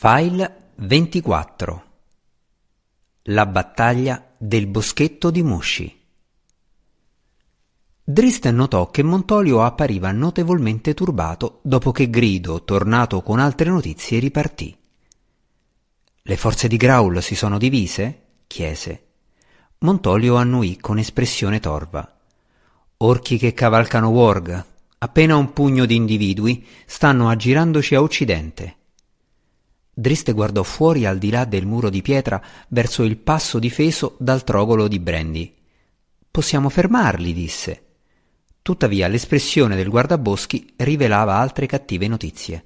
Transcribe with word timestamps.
File 0.00 0.74
24 0.76 1.84
La 3.22 3.46
battaglia 3.46 4.32
del 4.38 4.68
boschetto 4.68 5.32
di 5.32 5.42
Mushi 5.42 6.00
Drist 8.04 8.46
notò 8.46 8.90
che 8.90 9.02
Montolio 9.02 9.64
appariva 9.64 10.12
notevolmente 10.12 10.94
turbato 10.94 11.58
dopo 11.64 11.90
che 11.90 12.10
Grido, 12.10 12.62
tornato 12.62 13.22
con 13.22 13.40
altre 13.40 13.70
notizie, 13.70 14.20
ripartì. 14.20 14.72
Le 16.22 16.36
forze 16.36 16.68
di 16.68 16.76
Graul 16.76 17.20
si 17.20 17.34
sono 17.34 17.58
divise? 17.58 18.22
chiese. 18.46 19.06
Montolio 19.78 20.36
annuì 20.36 20.76
con 20.76 20.98
espressione 20.98 21.58
torva. 21.58 22.08
Orchi 22.98 23.36
che 23.36 23.52
cavalcano 23.52 24.10
Worg, 24.10 24.64
appena 24.98 25.34
un 25.34 25.52
pugno 25.52 25.86
di 25.86 25.96
individui, 25.96 26.64
stanno 26.86 27.28
aggirandoci 27.28 27.96
a 27.96 28.00
occidente. 28.00 28.76
Driste 29.98 30.30
guardò 30.30 30.62
fuori 30.62 31.06
al 31.06 31.18
di 31.18 31.28
là 31.28 31.44
del 31.44 31.66
muro 31.66 31.90
di 31.90 32.02
pietra 32.02 32.40
verso 32.68 33.02
il 33.02 33.16
passo 33.16 33.58
difeso 33.58 34.14
dal 34.20 34.44
trogolo 34.44 34.86
di 34.86 35.00
Brandy. 35.00 35.52
Possiamo 36.30 36.68
fermarli, 36.68 37.32
disse. 37.32 37.82
Tuttavia 38.62 39.08
l'espressione 39.08 39.74
del 39.74 39.88
guardaboschi 39.88 40.74
rivelava 40.76 41.34
altre 41.34 41.66
cattive 41.66 42.06
notizie. 42.06 42.64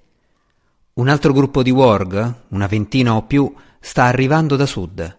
Un 0.93 1.09
altro 1.09 1.33
gruppo 1.33 1.63
di 1.63 1.71
Worg, 1.71 2.35
una 2.49 2.67
ventina 2.67 3.15
o 3.15 3.23
più, 3.23 3.51
sta 3.81 4.05
arrivando 4.05 4.57
da 4.57 4.67
sud. 4.67 5.19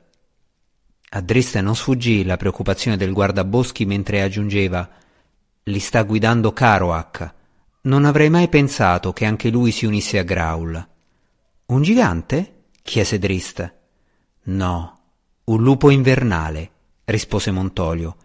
A 1.09 1.19
Driste 1.19 1.61
non 1.61 1.75
sfuggì 1.75 2.23
la 2.25 2.37
preoccupazione 2.37 2.95
del 2.95 3.11
guardaboschi 3.11 3.87
mentre 3.87 4.21
aggiungeva 4.21 4.87
Li 5.63 5.79
sta 5.79 6.03
guidando 6.03 6.53
Karoak. 6.53 7.33
Non 7.81 8.05
avrei 8.05 8.29
mai 8.29 8.49
pensato 8.49 9.13
che 9.13 9.25
anche 9.25 9.49
lui 9.49 9.71
si 9.71 9.87
unisse 9.87 10.19
a 10.19 10.23
Graul. 10.23 10.91
Un 11.73 11.81
gigante? 11.81 12.65
chiese 12.83 13.17
Drist. 13.17 13.73
No, 14.43 14.99
un 15.45 15.63
lupo 15.63 15.89
invernale, 15.89 16.69
rispose 17.05 17.49
Montolio. 17.49 18.15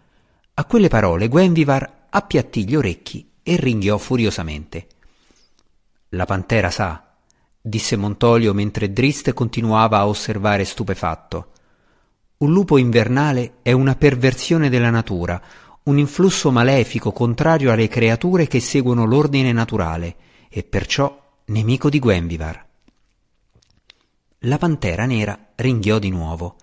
A 0.53 0.65
quelle 0.65 0.87
parole 0.87 1.27
Gwenvivar 1.27 2.05
appiattì 2.11 2.67
gli 2.67 2.75
orecchi 2.75 3.27
e 3.41 3.55
ringhiò 3.55 3.97
furiosamente. 3.97 4.87
La 6.09 6.25
pantera 6.25 6.69
sa, 6.69 7.15
disse 7.59 7.95
Montolio 7.95 8.53
mentre 8.53 8.93
Drist 8.93 9.33
continuava 9.33 9.97
a 9.97 10.07
osservare 10.07 10.63
stupefatto. 10.63 11.51
Un 12.37 12.53
lupo 12.53 12.77
invernale 12.77 13.53
è 13.63 13.71
una 13.71 13.95
perversione 13.95 14.69
della 14.69 14.91
natura, 14.91 15.41
un 15.85 15.97
influsso 15.97 16.51
malefico 16.51 17.11
contrario 17.11 17.71
alle 17.71 17.87
creature 17.87 18.45
che 18.45 18.59
seguono 18.59 19.05
l'ordine 19.05 19.51
naturale 19.51 20.15
e 20.49 20.61
perciò 20.61 21.39
nemico 21.45 21.89
di 21.89 21.97
Gwenvivar. 21.97 22.67
La 24.43 24.57
pantera 24.57 25.05
nera 25.05 25.37
ringhiò 25.55 25.99
di 25.99 26.09
nuovo. 26.09 26.55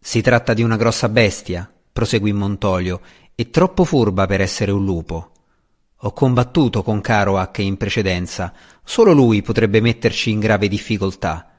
Si 0.00 0.22
tratta 0.22 0.54
di 0.54 0.62
una 0.62 0.78
grossa 0.78 1.10
bestia, 1.10 1.70
proseguì 1.92 2.32
Montolio, 2.32 3.02
e 3.34 3.50
troppo 3.50 3.84
furba 3.84 4.24
per 4.24 4.40
essere 4.40 4.70
un 4.72 4.86
lupo. 4.86 5.32
Ho 5.98 6.12
combattuto 6.14 6.82
con 6.82 7.02
Karoak 7.02 7.58
in 7.58 7.76
precedenza, 7.76 8.54
solo 8.82 9.12
lui 9.12 9.42
potrebbe 9.42 9.82
metterci 9.82 10.30
in 10.30 10.40
grave 10.40 10.66
difficoltà. 10.66 11.50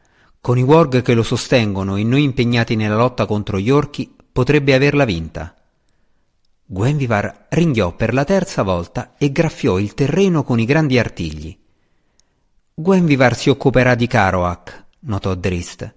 Con 0.41 0.57
i 0.57 0.63
Worg 0.63 1.03
che 1.03 1.13
lo 1.13 1.21
sostengono 1.21 1.95
e 1.95 2.03
noi 2.03 2.23
impegnati 2.23 2.75
nella 2.75 2.95
lotta 2.95 3.27
contro 3.27 3.59
gli 3.59 3.69
orchi, 3.69 4.11
potrebbe 4.31 4.73
averla 4.73 5.05
vinta. 5.05 5.53
Gwenvivar 6.65 7.45
ringhiò 7.49 7.93
per 7.95 8.15
la 8.15 8.23
terza 8.23 8.63
volta 8.63 9.13
e 9.15 9.31
graffiò 9.31 9.77
il 9.77 9.93
terreno 9.93 10.43
con 10.43 10.59
i 10.59 10.65
grandi 10.65 10.97
artigli. 10.97 11.55
Gwenvivar 12.73 13.35
si 13.35 13.51
occuperà 13.51 13.93
di 13.93 14.07
Karoak, 14.07 14.87
notò 15.01 15.35
Drist. 15.35 15.95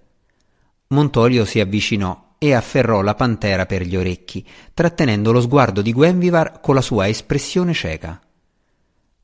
Montolio 0.87 1.45
si 1.45 1.59
avvicinò 1.59 2.35
e 2.37 2.53
afferrò 2.53 3.01
la 3.01 3.15
pantera 3.15 3.65
per 3.65 3.83
gli 3.83 3.95
orecchi, 3.95 4.45
trattenendo 4.73 5.31
lo 5.31 5.41
sguardo 5.41 5.81
di 5.81 5.93
Gwenvivar 5.93 6.59
con 6.59 6.75
la 6.75 6.81
sua 6.81 7.07
espressione 7.07 7.73
cieca. 7.73 8.21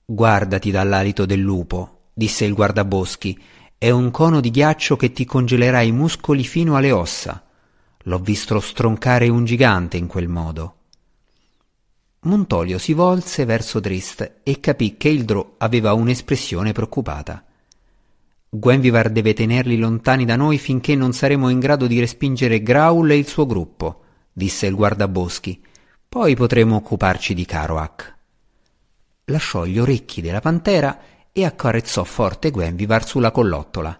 Guardati 0.05 0.71
dall'alito 0.71 1.25
del 1.25 1.39
lupo, 1.39 2.05
disse 2.13 2.45
il 2.45 2.53
guardaboschi, 2.53 3.37
è 3.77 3.89
un 3.89 4.09
cono 4.11 4.39
di 4.39 4.51
ghiaccio 4.51 4.95
che 4.95 5.11
ti 5.11 5.25
congelerà 5.25 5.81
i 5.81 5.91
muscoli 5.91 6.43
fino 6.43 6.75
alle 6.75 6.91
ossa. 6.91 7.43
L'ho 8.03 8.19
visto 8.19 8.59
stroncare 8.59 9.27
un 9.27 9.45
gigante 9.45 9.97
in 9.97 10.07
quel 10.07 10.27
modo. 10.27 10.75
Montolio 12.21 12.77
si 12.77 12.93
volse 12.93 13.45
verso 13.45 13.79
Drist 13.79 14.39
e 14.43 14.59
capì 14.59 14.97
che 14.97 15.09
il 15.09 15.23
Drò 15.23 15.55
aveva 15.57 15.93
un'espressione 15.93 16.71
preoccupata. 16.71 17.45
Gwenvivar 18.51 19.11
deve 19.11 19.33
tenerli 19.33 19.77
lontani 19.77 20.25
da 20.25 20.35
noi 20.35 20.57
finché 20.57 20.95
non 20.95 21.13
saremo 21.13 21.49
in 21.49 21.59
grado 21.59 21.85
di 21.85 21.99
respingere 21.99 22.63
Graul 22.63 23.11
e 23.11 23.17
il 23.17 23.27
suo 23.27 23.45
gruppo, 23.45 24.01
disse 24.33 24.65
il 24.65 24.73
guardaboschi. 24.73 25.63
Poi 26.09 26.35
potremo 26.35 26.77
occuparci 26.77 27.35
di 27.35 27.45
Karoak. 27.45 28.17
Lasciò 29.25 29.65
gli 29.65 29.77
orecchi 29.77 30.21
della 30.21 30.39
pantera 30.39 30.99
e 31.31 31.45
accarezzò 31.45 32.03
forte 32.03 32.49
Gwenvivar 32.49 33.05
sulla 33.05 33.29
collottola. 33.29 33.99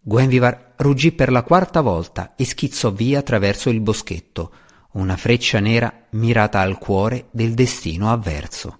Gwenvivar 0.00 0.72
ruggì 0.76 1.12
per 1.12 1.30
la 1.30 1.42
quarta 1.42 1.82
volta 1.82 2.34
e 2.36 2.46
schizzò 2.46 2.90
via 2.90 3.18
attraverso 3.18 3.68
il 3.68 3.80
boschetto, 3.82 4.52
una 4.92 5.18
freccia 5.18 5.60
nera 5.60 5.92
mirata 6.12 6.60
al 6.60 6.78
cuore 6.78 7.26
del 7.30 7.52
destino 7.52 8.10
avverso. 8.10 8.78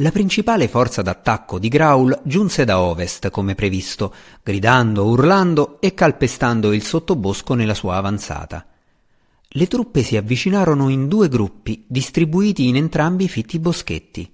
La 0.00 0.10
principale 0.10 0.68
forza 0.68 1.00
d'attacco 1.00 1.58
di 1.58 1.68
Graul 1.68 2.20
giunse 2.22 2.66
da 2.66 2.80
ovest, 2.80 3.30
come 3.30 3.54
previsto, 3.54 4.14
gridando, 4.42 5.06
urlando 5.06 5.80
e 5.80 5.94
calpestando 5.94 6.74
il 6.74 6.82
sottobosco 6.82 7.54
nella 7.54 7.72
sua 7.72 7.96
avanzata. 7.96 8.66
Le 9.48 9.66
truppe 9.66 10.02
si 10.02 10.18
avvicinarono 10.18 10.90
in 10.90 11.08
due 11.08 11.28
gruppi, 11.30 11.86
distribuiti 11.88 12.68
in 12.68 12.76
entrambi 12.76 13.24
i 13.24 13.28
fitti 13.28 13.58
boschetti. 13.58 14.30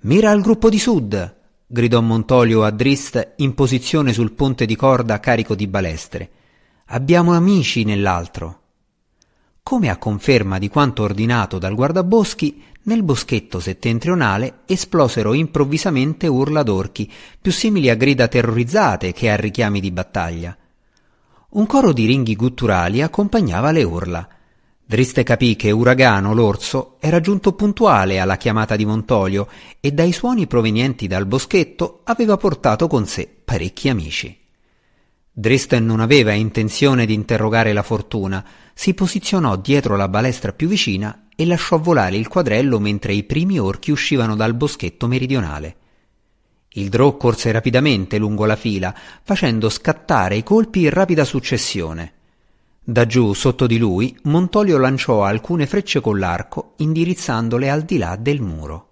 Mira 0.00 0.30
al 0.30 0.40
gruppo 0.40 0.70
di 0.70 0.78
sud! 0.78 1.36
gridò 1.66 2.00
Montolio 2.00 2.62
a 2.62 2.70
Drist 2.70 3.34
in 3.36 3.52
posizione 3.52 4.14
sul 4.14 4.32
ponte 4.32 4.64
di 4.64 4.76
corda 4.76 5.20
carico 5.20 5.54
di 5.54 5.66
balestre. 5.66 6.30
Abbiamo 6.86 7.34
amici 7.34 7.84
nell'altro. 7.84 8.60
Come 9.62 9.90
a 9.90 9.98
conferma 9.98 10.56
di 10.56 10.70
quanto 10.70 11.02
ordinato 11.02 11.58
dal 11.58 11.74
guardaboschi, 11.74 12.62
nel 12.88 13.02
boschetto 13.02 13.60
settentrionale 13.60 14.60
esplosero 14.64 15.34
improvvisamente 15.34 16.26
urla 16.26 16.62
d'orchi, 16.62 17.08
più 17.38 17.52
simili 17.52 17.90
a 17.90 17.94
grida 17.94 18.28
terrorizzate 18.28 19.12
che 19.12 19.30
a 19.30 19.36
richiami 19.36 19.78
di 19.78 19.90
battaglia. 19.90 20.56
Un 21.50 21.66
coro 21.66 21.92
di 21.92 22.06
ringhi 22.06 22.34
gutturali 22.34 23.02
accompagnava 23.02 23.72
le 23.72 23.82
urla. 23.82 24.28
Driste 24.82 25.22
capì 25.22 25.54
che 25.54 25.70
Uragano, 25.70 26.32
l'orso, 26.32 26.96
era 26.98 27.20
giunto 27.20 27.52
puntuale 27.52 28.20
alla 28.20 28.38
chiamata 28.38 28.74
di 28.74 28.86
Montolio 28.86 29.48
e 29.80 29.92
dai 29.92 30.12
suoni 30.12 30.46
provenienti 30.46 31.06
dal 31.06 31.26
boschetto 31.26 32.00
aveva 32.04 32.38
portato 32.38 32.86
con 32.86 33.06
sé 33.06 33.28
parecchi 33.44 33.90
amici. 33.90 34.34
Dresden 35.30 35.84
non 35.84 36.00
aveva 36.00 36.32
intenzione 36.32 37.06
di 37.06 37.12
interrogare 37.14 37.72
la 37.74 37.82
fortuna, 37.82 38.44
si 38.78 38.94
posizionò 38.94 39.56
dietro 39.56 39.96
la 39.96 40.06
balestra 40.06 40.52
più 40.52 40.68
vicina 40.68 41.24
e 41.34 41.44
lasciò 41.46 41.80
volare 41.80 42.16
il 42.16 42.28
quadrello 42.28 42.78
mentre 42.78 43.12
i 43.12 43.24
primi 43.24 43.58
orchi 43.58 43.90
uscivano 43.90 44.36
dal 44.36 44.54
boschetto 44.54 45.08
meridionale. 45.08 45.76
Il 46.74 46.88
drò 46.88 47.16
corse 47.16 47.50
rapidamente 47.50 48.18
lungo 48.18 48.44
la 48.44 48.54
fila, 48.54 48.94
facendo 49.24 49.68
scattare 49.68 50.36
i 50.36 50.44
colpi 50.44 50.82
in 50.82 50.90
rapida 50.90 51.24
successione. 51.24 52.12
Da 52.84 53.04
giù, 53.04 53.32
sotto 53.32 53.66
di 53.66 53.78
lui, 53.78 54.16
Montolio 54.22 54.78
lanciò 54.78 55.24
alcune 55.24 55.66
frecce 55.66 56.00
con 56.00 56.16
l'arco, 56.16 56.74
indirizzandole 56.76 57.68
al 57.68 57.82
di 57.82 57.98
là 57.98 58.14
del 58.14 58.40
muro. 58.40 58.90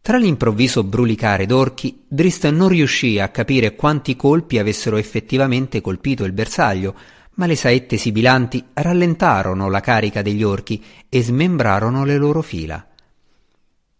Tra 0.00 0.16
l'improvviso 0.16 0.82
brulicare 0.82 1.44
d'orchi, 1.44 2.04
Drist 2.08 2.48
non 2.48 2.68
riuscì 2.68 3.18
a 3.18 3.28
capire 3.28 3.74
quanti 3.74 4.16
colpi 4.16 4.58
avessero 4.58 4.96
effettivamente 4.96 5.82
colpito 5.82 6.24
il 6.24 6.32
bersaglio, 6.32 6.94
ma 7.36 7.46
le 7.46 7.56
saette 7.56 7.96
sibilanti 7.96 8.64
rallentarono 8.74 9.70
la 9.70 9.80
carica 9.80 10.22
degli 10.22 10.42
orchi 10.42 10.82
e 11.08 11.22
smembrarono 11.22 12.04
le 12.04 12.16
loro 12.16 12.42
fila. 12.42 12.86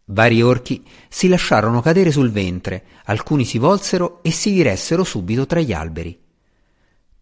Vari 0.08 0.40
orchi 0.40 0.84
si 1.08 1.28
lasciarono 1.28 1.80
cadere 1.80 2.12
sul 2.12 2.30
ventre, 2.30 2.84
alcuni 3.06 3.44
si 3.44 3.58
volsero 3.58 4.22
e 4.22 4.30
si 4.30 4.52
diressero 4.52 5.02
subito 5.02 5.46
tra 5.46 5.60
gli 5.60 5.72
alberi. 5.72 6.18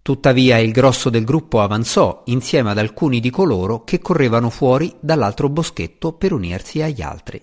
Tuttavia 0.03 0.59
il 0.59 0.71
grosso 0.71 1.09
del 1.09 1.25
gruppo 1.25 1.63
avanzò 1.63 2.25
insieme 2.27 2.71
ad 2.71 2.79
alcuni 2.79 3.21
di 3.21 3.31
coloro 3.31 3.85
che 3.85 4.01
correvano 4.01 4.51
fuori 4.51 4.95
dall'altro 5.01 5.49
boschetto 5.49 6.13
per 6.13 6.33
unirsi 6.33 6.83
agli 6.83 7.01
altri. 7.01 7.41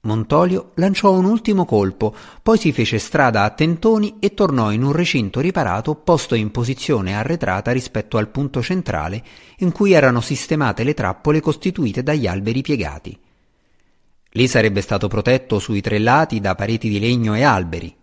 Montolio 0.00 0.70
lanciò 0.76 1.10
un 1.12 1.24
ultimo 1.24 1.64
colpo, 1.64 2.14
poi 2.40 2.56
si 2.56 2.72
fece 2.72 2.98
strada 2.98 3.42
a 3.42 3.50
tentoni 3.50 4.16
e 4.20 4.32
tornò 4.32 4.70
in 4.70 4.84
un 4.84 4.92
recinto 4.92 5.40
riparato 5.40 5.96
posto 5.96 6.36
in 6.36 6.52
posizione 6.52 7.16
arretrata 7.16 7.72
rispetto 7.72 8.16
al 8.16 8.28
punto 8.28 8.62
centrale 8.62 9.24
in 9.58 9.72
cui 9.72 9.92
erano 9.92 10.20
sistemate 10.20 10.84
le 10.84 10.94
trappole 10.94 11.40
costituite 11.40 12.04
dagli 12.04 12.28
alberi 12.28 12.62
piegati. 12.62 13.18
Lì 14.32 14.46
sarebbe 14.46 14.82
stato 14.82 15.08
protetto 15.08 15.58
sui 15.58 15.80
tre 15.80 15.98
lati 15.98 16.38
da 16.38 16.54
pareti 16.54 16.88
di 16.88 17.00
legno 17.00 17.34
e 17.34 17.42
alberi. 17.42 17.96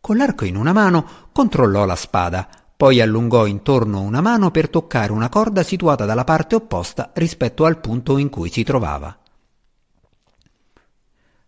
Con 0.00 0.16
l'arco 0.16 0.46
in 0.46 0.56
una 0.56 0.72
mano 0.72 1.28
controllò 1.30 1.84
la 1.84 1.94
spada, 1.94 2.48
poi 2.74 3.02
allungò 3.02 3.44
intorno 3.44 4.00
una 4.00 4.22
mano 4.22 4.50
per 4.50 4.70
toccare 4.70 5.12
una 5.12 5.28
corda 5.28 5.62
situata 5.62 6.06
dalla 6.06 6.24
parte 6.24 6.54
opposta 6.54 7.10
rispetto 7.14 7.66
al 7.66 7.78
punto 7.80 8.16
in 8.16 8.30
cui 8.30 8.48
si 8.48 8.64
trovava. 8.64 9.21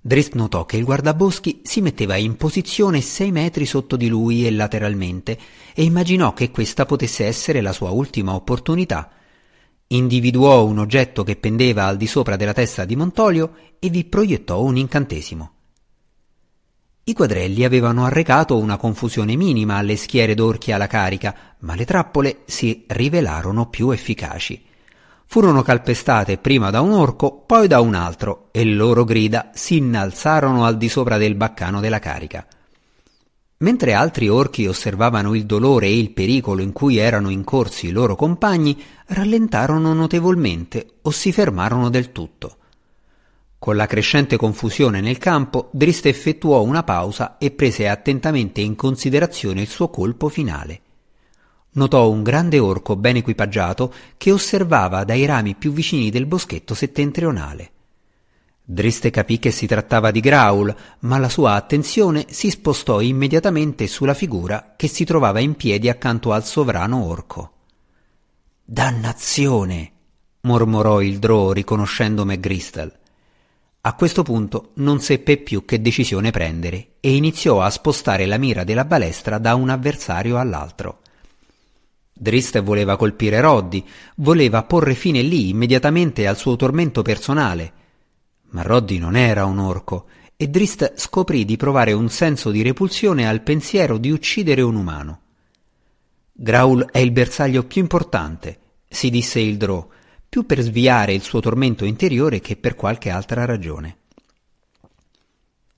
Drist 0.06 0.34
notò 0.34 0.66
che 0.66 0.76
il 0.76 0.84
guardaboschi 0.84 1.62
si 1.64 1.80
metteva 1.80 2.16
in 2.16 2.36
posizione 2.36 3.00
sei 3.00 3.32
metri 3.32 3.64
sotto 3.64 3.96
di 3.96 4.08
lui 4.08 4.46
e 4.46 4.50
lateralmente 4.50 5.38
e 5.72 5.82
immaginò 5.82 6.34
che 6.34 6.50
questa 6.50 6.84
potesse 6.84 7.24
essere 7.24 7.62
la 7.62 7.72
sua 7.72 7.88
ultima 7.88 8.34
opportunità. 8.34 9.08
Individuò 9.86 10.62
un 10.66 10.78
oggetto 10.78 11.22
che 11.22 11.36
pendeva 11.36 11.86
al 11.86 11.96
di 11.96 12.06
sopra 12.06 12.36
della 12.36 12.52
testa 12.52 12.84
di 12.84 12.96
Montolio 12.96 13.54
e 13.78 13.88
vi 13.88 14.04
proiettò 14.04 14.62
un 14.62 14.76
incantesimo. 14.76 15.52
I 17.04 17.12
quadrelli 17.14 17.64
avevano 17.64 18.04
arrecato 18.04 18.58
una 18.58 18.76
confusione 18.76 19.36
minima 19.36 19.76
alle 19.76 19.96
schiere 19.96 20.34
d'orchi 20.34 20.70
alla 20.70 20.86
carica, 20.86 21.56
ma 21.60 21.74
le 21.74 21.86
trappole 21.86 22.40
si 22.44 22.84
rivelarono 22.88 23.70
più 23.70 23.88
efficaci. 23.88 24.72
Furono 25.34 25.62
calpestate 25.62 26.38
prima 26.38 26.70
da 26.70 26.80
un 26.80 26.92
orco, 26.92 27.42
poi 27.44 27.66
da 27.66 27.80
un 27.80 27.96
altro, 27.96 28.50
e 28.52 28.62
le 28.62 28.74
loro 28.74 29.02
grida 29.02 29.50
si 29.52 29.78
innalzarono 29.78 30.64
al 30.64 30.76
di 30.76 30.88
sopra 30.88 31.16
del 31.16 31.34
baccano 31.34 31.80
della 31.80 31.98
carica. 31.98 32.46
Mentre 33.56 33.94
altri 33.94 34.28
orchi 34.28 34.64
osservavano 34.68 35.34
il 35.34 35.44
dolore 35.44 35.86
e 35.86 35.98
il 35.98 36.12
pericolo 36.12 36.62
in 36.62 36.72
cui 36.72 36.98
erano 36.98 37.30
incorsi 37.30 37.88
i 37.88 37.90
loro 37.90 38.14
compagni, 38.14 38.80
rallentarono 39.06 39.92
notevolmente 39.92 40.98
o 41.02 41.10
si 41.10 41.32
fermarono 41.32 41.90
del 41.90 42.12
tutto. 42.12 42.56
Con 43.58 43.74
la 43.74 43.86
crescente 43.86 44.36
confusione 44.36 45.00
nel 45.00 45.18
campo, 45.18 45.68
Drist 45.72 46.06
effettuò 46.06 46.62
una 46.62 46.84
pausa 46.84 47.38
e 47.38 47.50
prese 47.50 47.88
attentamente 47.88 48.60
in 48.60 48.76
considerazione 48.76 49.62
il 49.62 49.68
suo 49.68 49.88
colpo 49.88 50.28
finale 50.28 50.82
notò 51.74 52.10
un 52.10 52.22
grande 52.22 52.58
orco 52.58 52.96
ben 52.96 53.16
equipaggiato 53.16 53.92
che 54.16 54.32
osservava 54.32 55.04
dai 55.04 55.24
rami 55.24 55.54
più 55.54 55.72
vicini 55.72 56.10
del 56.10 56.26
boschetto 56.26 56.74
settentrionale. 56.74 57.70
Driste 58.66 59.10
capì 59.10 59.38
che 59.38 59.50
si 59.50 59.66
trattava 59.66 60.10
di 60.10 60.20
Graul, 60.20 60.74
ma 61.00 61.18
la 61.18 61.28
sua 61.28 61.52
attenzione 61.52 62.26
si 62.30 62.48
spostò 62.48 63.00
immediatamente 63.00 63.86
sulla 63.86 64.14
figura 64.14 64.72
che 64.76 64.88
si 64.88 65.04
trovava 65.04 65.38
in 65.40 65.54
piedi 65.54 65.88
accanto 65.90 66.32
al 66.32 66.44
sovrano 66.44 67.04
orco. 67.04 67.52
Dannazione! 68.64 69.92
mormorò 70.40 71.02
il 71.02 71.18
Drò 71.18 71.52
riconoscendo 71.52 72.24
McGristel. 72.24 72.90
A 73.82 73.94
questo 73.94 74.22
punto 74.22 74.70
non 74.76 75.00
seppe 75.00 75.36
più 75.36 75.66
che 75.66 75.82
decisione 75.82 76.30
prendere 76.30 76.92
e 77.00 77.14
iniziò 77.14 77.60
a 77.60 77.68
spostare 77.68 78.24
la 78.24 78.38
mira 78.38 78.64
della 78.64 78.86
balestra 78.86 79.36
da 79.36 79.54
un 79.54 79.68
avversario 79.68 80.38
all'altro. 80.38 81.00
Drist 82.24 82.62
voleva 82.62 82.96
colpire 82.96 83.38
Roddy, 83.42 83.84
voleva 84.16 84.62
porre 84.62 84.94
fine 84.94 85.20
lì 85.20 85.50
immediatamente 85.50 86.26
al 86.26 86.38
suo 86.38 86.56
tormento 86.56 87.02
personale. 87.02 87.72
Ma 88.52 88.62
Roddy 88.62 88.96
non 88.96 89.14
era 89.14 89.44
un 89.44 89.58
orco 89.58 90.06
e 90.34 90.48
Drist 90.48 90.94
scoprì 90.96 91.44
di 91.44 91.58
provare 91.58 91.92
un 91.92 92.08
senso 92.08 92.50
di 92.50 92.62
repulsione 92.62 93.28
al 93.28 93.42
pensiero 93.42 93.98
di 93.98 94.10
uccidere 94.10 94.62
un 94.62 94.74
umano. 94.74 95.20
Graul 96.32 96.88
è 96.90 96.98
il 96.98 97.12
bersaglio 97.12 97.64
più 97.64 97.82
importante, 97.82 98.58
si 98.88 99.10
disse 99.10 99.40
il 99.40 99.58
Drò, 99.58 99.86
più 100.26 100.46
per 100.46 100.60
sviare 100.62 101.12
il 101.12 101.20
suo 101.20 101.40
tormento 101.40 101.84
interiore 101.84 102.40
che 102.40 102.56
per 102.56 102.74
qualche 102.74 103.10
altra 103.10 103.44
ragione. 103.44 103.96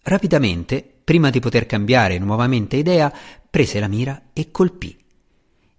Rapidamente, 0.03 0.89
prima 1.03 1.29
di 1.31 1.41
poter 1.41 1.67
cambiare 1.67 2.19
nuovamente 2.19 2.77
idea, 2.77 3.13
prese 3.51 3.81
la 3.81 3.89
mira 3.89 4.29
e 4.33 4.53
colpì. 4.53 4.97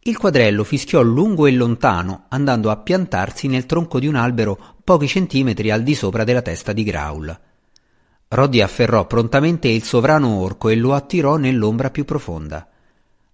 Il 0.08 0.18
quadrello 0.18 0.64
fischiò 0.64 1.02
lungo 1.02 1.48
e 1.48 1.52
lontano, 1.52 2.28
andando 2.30 2.72
a 2.72 2.78
piantarsi 2.78 3.50
nel 3.50 3.66
tronco 3.66 4.00
di 4.00 4.08
un 4.08 4.16
albero 4.16 4.58
pochi 4.82 5.06
centimetri 5.06 5.70
al 5.70 5.84
di 5.84 5.96
sopra 5.96 6.24
della 6.24 6.42
testa 6.42 6.72
di 6.72 6.84
Graul. 6.84 7.38
Roddy 8.30 8.62
afferrò 8.62 9.06
prontamente 9.06 9.68
il 9.68 9.84
sovrano 9.84 10.30
orco 10.40 10.70
e 10.70 10.78
lo 10.78 10.94
attirò 10.94 11.36
nell'ombra 11.36 11.90
più 11.90 12.06
profonda. 12.06 12.70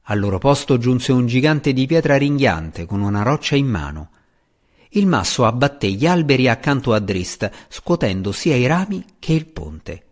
Al 0.02 0.20
loro 0.20 0.40
posto 0.40 0.80
giunse 0.80 1.12
un 1.12 1.28
gigante 1.28 1.74
di 1.74 1.86
pietra 1.86 2.18
ringhiante 2.18 2.88
con 2.88 3.02
una 3.02 3.22
roccia 3.22 3.56
in 3.56 3.68
mano. 3.68 4.10
Il 4.90 5.06
masso 5.06 5.46
abbatté 5.46 5.92
gli 5.92 6.08
alberi 6.08 6.48
accanto 6.50 6.94
a 6.94 7.00
Drist, 7.00 7.52
scuotendo 7.68 8.32
sia 8.32 8.56
i 8.56 8.66
rami 8.66 9.06
che 9.20 9.34
il 9.34 9.46
ponte. 9.46 10.06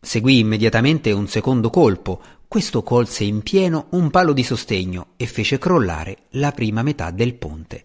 Seguì 0.00 0.38
immediatamente 0.38 1.12
un 1.12 1.28
secondo 1.28 1.68
colpo, 1.68 2.22
questo 2.48 2.82
colse 2.82 3.24
in 3.24 3.42
pieno 3.42 3.86
un 3.90 4.10
palo 4.10 4.32
di 4.32 4.42
sostegno 4.42 5.08
e 5.16 5.26
fece 5.26 5.58
crollare 5.58 6.16
la 6.30 6.52
prima 6.52 6.82
metà 6.82 7.10
del 7.10 7.34
ponte. 7.34 7.84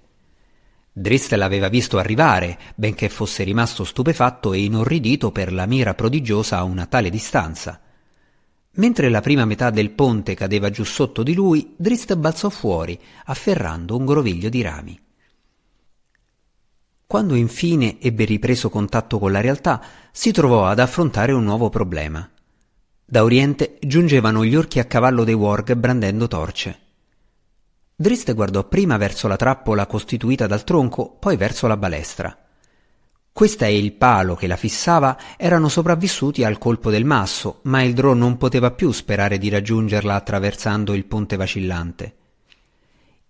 Drist 0.91 1.31
l'aveva 1.33 1.69
visto 1.69 1.97
arrivare, 1.97 2.59
benché 2.75 3.09
fosse 3.09 3.43
rimasto 3.43 3.83
stupefatto 3.83 4.53
e 4.53 4.63
inorridito 4.63 5.31
per 5.31 5.53
la 5.53 5.65
mira 5.65 5.93
prodigiosa 5.93 6.57
a 6.57 6.63
una 6.63 6.87
tale 6.87 7.09
distanza. 7.09 7.79
Mentre 8.71 9.09
la 9.09 9.21
prima 9.21 9.45
metà 9.45 9.69
del 9.69 9.91
ponte 9.91 10.35
cadeva 10.35 10.69
giù 10.69 10.83
sotto 10.83 11.23
di 11.23 11.33
lui, 11.33 11.73
Drist 11.77 12.15
balzò 12.15 12.49
fuori, 12.49 12.99
afferrando 13.25 13.95
un 13.95 14.05
groviglio 14.05 14.49
di 14.49 14.61
rami. 14.61 14.99
Quando 17.07 17.33
infine 17.33 17.99
ebbe 17.99 18.25
ripreso 18.25 18.69
contatto 18.69 19.19
con 19.19 19.31
la 19.31 19.41
realtà, 19.41 19.81
si 20.11 20.31
trovò 20.31 20.65
ad 20.65 20.79
affrontare 20.79 21.31
un 21.31 21.43
nuovo 21.43 21.69
problema. 21.69 22.29
Da 23.11 23.23
oriente 23.23 23.79
giungevano 23.81 24.45
gli 24.45 24.55
orchi 24.55 24.77
a 24.77 24.85
cavallo 24.85 25.23
dei 25.23 25.33
Warg 25.33 25.73
brandendo 25.73 26.27
torce. 26.27 26.79
Drist 27.95 28.31
guardò 28.35 28.67
prima 28.67 28.97
verso 28.97 29.27
la 29.27 29.35
trappola 29.35 29.87
costituita 29.87 30.45
dal 30.45 30.63
tronco, 30.63 31.17
poi 31.19 31.35
verso 31.35 31.65
la 31.65 31.75
balestra. 31.75 32.37
Questa 33.33 33.65
e 33.65 33.79
il 33.79 33.93
palo 33.93 34.35
che 34.35 34.45
la 34.45 34.57
fissava 34.57 35.17
erano 35.37 35.69
sopravvissuti 35.69 36.43
al 36.43 36.59
colpo 36.59 36.91
del 36.91 37.03
masso, 37.03 37.61
ma 37.63 37.81
il 37.81 37.95
drone 37.95 38.19
non 38.19 38.37
poteva 38.37 38.69
più 38.69 38.91
sperare 38.91 39.39
di 39.39 39.49
raggiungerla 39.49 40.13
attraversando 40.13 40.93
il 40.93 41.05
ponte 41.05 41.35
vacillante. 41.35 42.15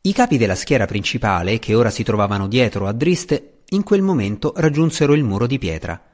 I 0.01 0.11
capi 0.11 0.37
della 0.37 0.55
schiera 0.55 0.87
principale, 0.87 1.57
che 1.57 1.73
ora 1.73 1.89
si 1.89 2.03
trovavano 2.03 2.49
dietro 2.49 2.85
a 2.85 2.91
Drist, 2.91 3.41
in 3.69 3.83
quel 3.83 4.01
momento 4.01 4.51
raggiunsero 4.57 5.13
il 5.13 5.23
muro 5.23 5.47
di 5.47 5.57
pietra. 5.57 6.08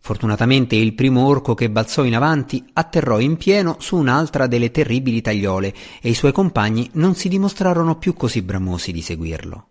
Fortunatamente 0.00 0.76
il 0.76 0.94
primo 0.94 1.26
orco 1.26 1.54
che 1.54 1.70
balzò 1.70 2.04
in 2.04 2.14
avanti 2.14 2.64
atterrò 2.72 3.20
in 3.20 3.36
pieno 3.36 3.76
su 3.78 3.96
un'altra 3.96 4.46
delle 4.46 4.70
terribili 4.70 5.20
tagliole 5.20 5.74
e 6.00 6.08
i 6.08 6.14
suoi 6.14 6.32
compagni 6.32 6.88
non 6.94 7.14
si 7.14 7.28
dimostrarono 7.28 7.96
più 7.96 8.14
così 8.14 8.42
bramosi 8.42 8.92
di 8.92 9.02
seguirlo. 9.02 9.66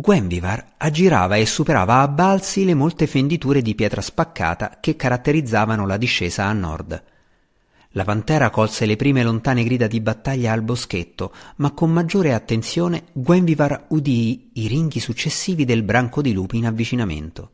Gwenvivar 0.00 0.74
aggirava 0.76 1.34
e 1.34 1.44
superava 1.44 2.02
a 2.02 2.08
balzi 2.08 2.64
le 2.64 2.74
molte 2.74 3.08
fenditure 3.08 3.62
di 3.62 3.74
pietra 3.74 4.00
spaccata 4.00 4.78
che 4.80 4.94
caratterizzavano 4.94 5.86
la 5.86 5.96
discesa 5.96 6.44
a 6.44 6.52
nord. 6.52 7.02
La 7.98 8.04
pantera 8.04 8.50
colse 8.50 8.86
le 8.86 8.94
prime 8.94 9.24
lontane 9.24 9.64
grida 9.64 9.88
di 9.88 10.00
battaglia 10.00 10.52
al 10.52 10.62
boschetto, 10.62 11.34
ma 11.56 11.72
con 11.72 11.90
maggiore 11.90 12.32
attenzione 12.32 13.06
Gwenvivar 13.12 13.86
udì 13.88 14.50
i 14.52 14.68
ringhi 14.68 15.00
successivi 15.00 15.64
del 15.64 15.82
branco 15.82 16.22
di 16.22 16.32
lupi 16.32 16.58
in 16.58 16.66
avvicinamento. 16.66 17.50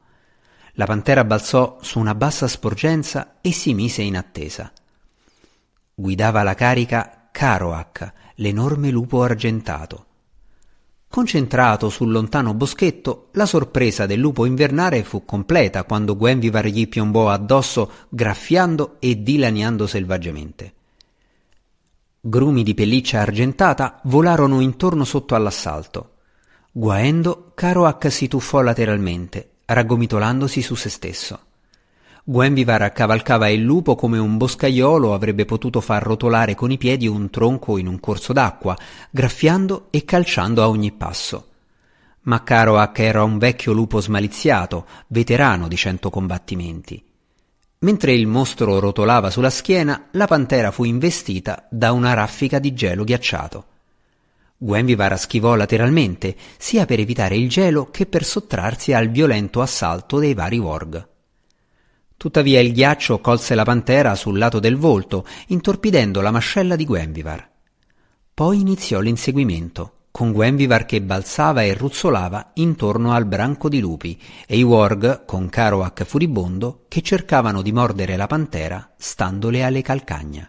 La 0.73 0.85
pantera 0.85 1.25
balzò 1.25 1.79
su 1.81 1.99
una 1.99 2.15
bassa 2.15 2.47
sporgenza 2.47 3.37
e 3.41 3.53
si 3.53 3.73
mise 3.73 4.03
in 4.03 4.19
attesa. 4.19 4.71
Guidava 5.95 6.43
la 6.43 6.53
carica 6.53 7.31
Caroac, 7.33 8.13
l'enorme 8.35 8.91
lupo 8.91 9.23
argentato. 9.23 10.07
Concentrato 11.15 11.91
sul 11.91 12.11
lontano 12.11 12.55
boschetto, 12.55 13.29
la 13.35 13.47
sorpresa 13.47 14.05
del 14.05 14.19
lupo 14.19 14.47
invernale 14.47 15.05
fu 15.05 15.25
completa 15.25 15.85
quando 15.85 16.17
Gwenvivar 16.17 16.67
gli 16.67 16.89
piombò 16.89 17.29
addosso 17.29 17.89
graffiando 18.09 18.97
e 18.99 19.23
dilaniando 19.23 19.87
selvaggiamente. 19.87 20.73
Grumi 22.21 22.65
di 22.65 22.75
pelliccia 22.75 23.21
argentata 23.21 24.01
volarono 24.07 24.59
intorno 24.59 25.05
sotto 25.05 25.37
all'assalto. 25.37 26.15
Guaendo, 26.73 27.53
Caroac 27.55 28.11
si 28.11 28.27
tuffò 28.27 28.61
lateralmente, 28.61 29.51
raggomitolandosi 29.67 30.63
su 30.63 30.75
se 30.75 30.89
stesso. 30.89 31.39
Gwenvivar 32.27 32.91
cavalcava 32.93 33.51
il 33.51 33.61
lupo 33.61 33.95
come 33.97 34.17
un 34.17 34.39
boscaiolo 34.39 35.13
avrebbe 35.13 35.45
potuto 35.45 35.83
far 35.83 36.03
rotolare 36.03 36.55
con 36.55 36.71
i 36.71 36.79
piedi 36.79 37.07
un 37.07 37.29
tronco 37.29 37.77
in 37.77 37.87
un 37.87 38.01
corso 38.01 38.33
d'acqua, 38.33 38.75
graffiando 39.11 39.89
e 39.91 40.07
calciando 40.07 40.63
a 40.63 40.71
ogni 40.71 40.91
passo. 40.91 41.49
Ma 42.23 42.43
Caroac 42.43 42.99
era 43.01 43.23
un 43.23 43.37
vecchio 43.37 43.75
lupo 43.75 44.01
smaliziato, 44.01 44.87
veterano 45.09 45.69
di 45.69 45.77
cento 45.77 46.09
combattimenti. 46.09 47.05
Mentre 47.81 48.15
il 48.15 48.27
mostro 48.27 48.79
rotolava 48.79 49.29
sulla 49.29 49.51
schiena, 49.51 50.07
la 50.13 50.27
pantera 50.27 50.71
fu 50.71 50.85
investita 50.85 51.67
da 51.69 51.93
una 51.93 52.15
raffica 52.15 52.59
di 52.59 52.73
gelo 52.73 53.05
ghiacciato. 53.05 53.67
Gwenvivar 54.57 55.19
schivò 55.19 55.57
lateralmente, 55.57 56.35
sia 56.57 56.87
per 56.87 57.01
evitare 57.01 57.37
il 57.37 57.51
gelo 57.51 57.91
che 57.91 58.07
per 58.07 58.25
sottrarsi 58.25 58.95
al 58.95 59.11
violento 59.11 59.61
assalto 59.61 60.19
dei 60.19 60.33
vari 60.33 60.57
Worg. 60.57 61.13
Tuttavia 62.17 62.61
il 62.61 62.73
ghiaccio 62.73 63.21
colse 63.21 63.55
la 63.55 63.65
pantera 63.65 64.15
sul 64.15 64.39
lato 64.39 64.59
del 64.59 64.77
volto, 64.77 65.27
intorpidendo 65.49 66.21
la 66.21 66.31
mascella 66.31 66.77
di 66.77 66.85
Gwenvivar. 66.85 67.51
Poi 68.33 68.61
iniziò 68.61 69.01
l'inseguimento, 69.01 70.07
con 70.11 70.33
Gwenvivar 70.33 70.87
che 70.87 71.03
balzava 71.03 71.63
e 71.63 71.75
ruzzolava 71.75 72.53
intorno 72.55 73.13
al 73.13 73.27
branco 73.27 73.69
di 73.69 73.81
lupi 73.81 74.21
e 74.47 74.57
i 74.57 74.63
Worg, 74.63 75.25
con 75.25 75.49
Karoak 75.49 76.05
furibondo, 76.05 76.85
che 76.89 77.03
cercavano 77.03 77.63
di 77.63 77.73
mordere 77.73 78.17
la 78.17 78.27
pantera 78.27 78.95
standole 78.97 79.65
alle 79.65 79.83
calcagna. 79.83 80.49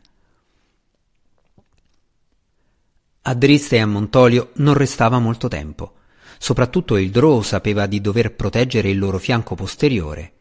A 3.23 3.33
Driste 3.33 3.77
e 3.77 3.79
a 3.79 3.87
Montolio 3.87 4.51
non 4.57 4.75
restava 4.75 5.17
molto 5.17 5.47
tempo. 5.47 5.93
Soprattutto 6.37 6.95
il 6.97 7.09
Drow 7.09 7.41
sapeva 7.41 7.87
di 7.87 8.01
dover 8.01 8.35
proteggere 8.35 8.89
il 8.89 8.99
loro 8.99 9.17
fianco 9.17 9.55
posteriore 9.55 10.34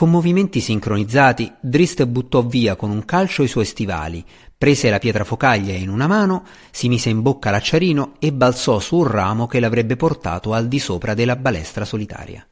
con 0.00 0.08
movimenti 0.08 0.60
sincronizzati, 0.60 1.52
Drist 1.60 2.06
buttò 2.06 2.40
via 2.40 2.74
con 2.74 2.88
un 2.88 3.04
calcio 3.04 3.42
i 3.42 3.48
suoi 3.48 3.66
stivali, 3.66 4.24
prese 4.56 4.88
la 4.88 4.98
pietra 4.98 5.24
focaglia 5.24 5.74
in 5.74 5.90
una 5.90 6.06
mano, 6.06 6.46
si 6.70 6.88
mise 6.88 7.10
in 7.10 7.20
bocca 7.20 7.50
l'acciarino 7.50 8.14
e 8.18 8.32
balzò 8.32 8.78
su 8.78 8.96
un 8.96 9.06
ramo 9.06 9.46
che 9.46 9.60
l'avrebbe 9.60 9.96
portato 9.96 10.54
al 10.54 10.68
di 10.68 10.78
sopra 10.78 11.12
della 11.12 11.36
balestra 11.36 11.84
solitaria. 11.84 12.48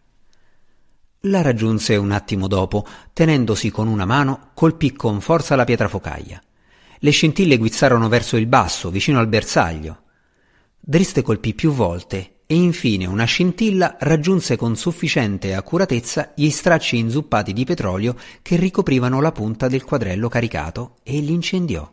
La 1.21 1.41
raggiunse 1.41 1.97
un 1.97 2.11
attimo 2.11 2.49
dopo, 2.49 2.85
tenendosi 3.15 3.71
con 3.71 3.89
una 3.89 4.05
mano, 4.05 4.51
colpì 4.53 4.93
con 4.93 5.23
forza 5.23 5.57
la 5.57 5.65
pietra 5.65 5.89
focaglia. 5.89 6.39
Le 6.99 7.11
scintille 7.11 7.57
guizzarono 7.57 8.11
verso 8.11 8.37
il 8.37 8.45
basso, 8.45 8.91
vicino 8.91 9.21
al 9.21 9.27
bersaglio. 9.27 10.03
Driste 10.79 11.23
colpì 11.23 11.55
più 11.55 11.73
volte 11.73 12.38
e 12.51 12.55
infine 12.55 13.05
una 13.05 13.27
scintilla 13.27 13.99
raggiunse 14.01 14.57
con 14.57 14.75
sufficiente 14.75 15.53
accuratezza 15.53 16.33
gli 16.35 16.49
stracci 16.49 16.97
inzuppati 16.97 17.53
di 17.53 17.67
petrolio 17.67 18.17
che 18.41 18.57
ricoprivano 18.57 19.21
la 19.21 19.33
punta 19.33 19.69
del 19.69 19.85
quadrello 19.85 20.31
caricato 20.31 20.95
e 21.03 21.21
li 21.21 21.35
incendiò. 21.35 21.87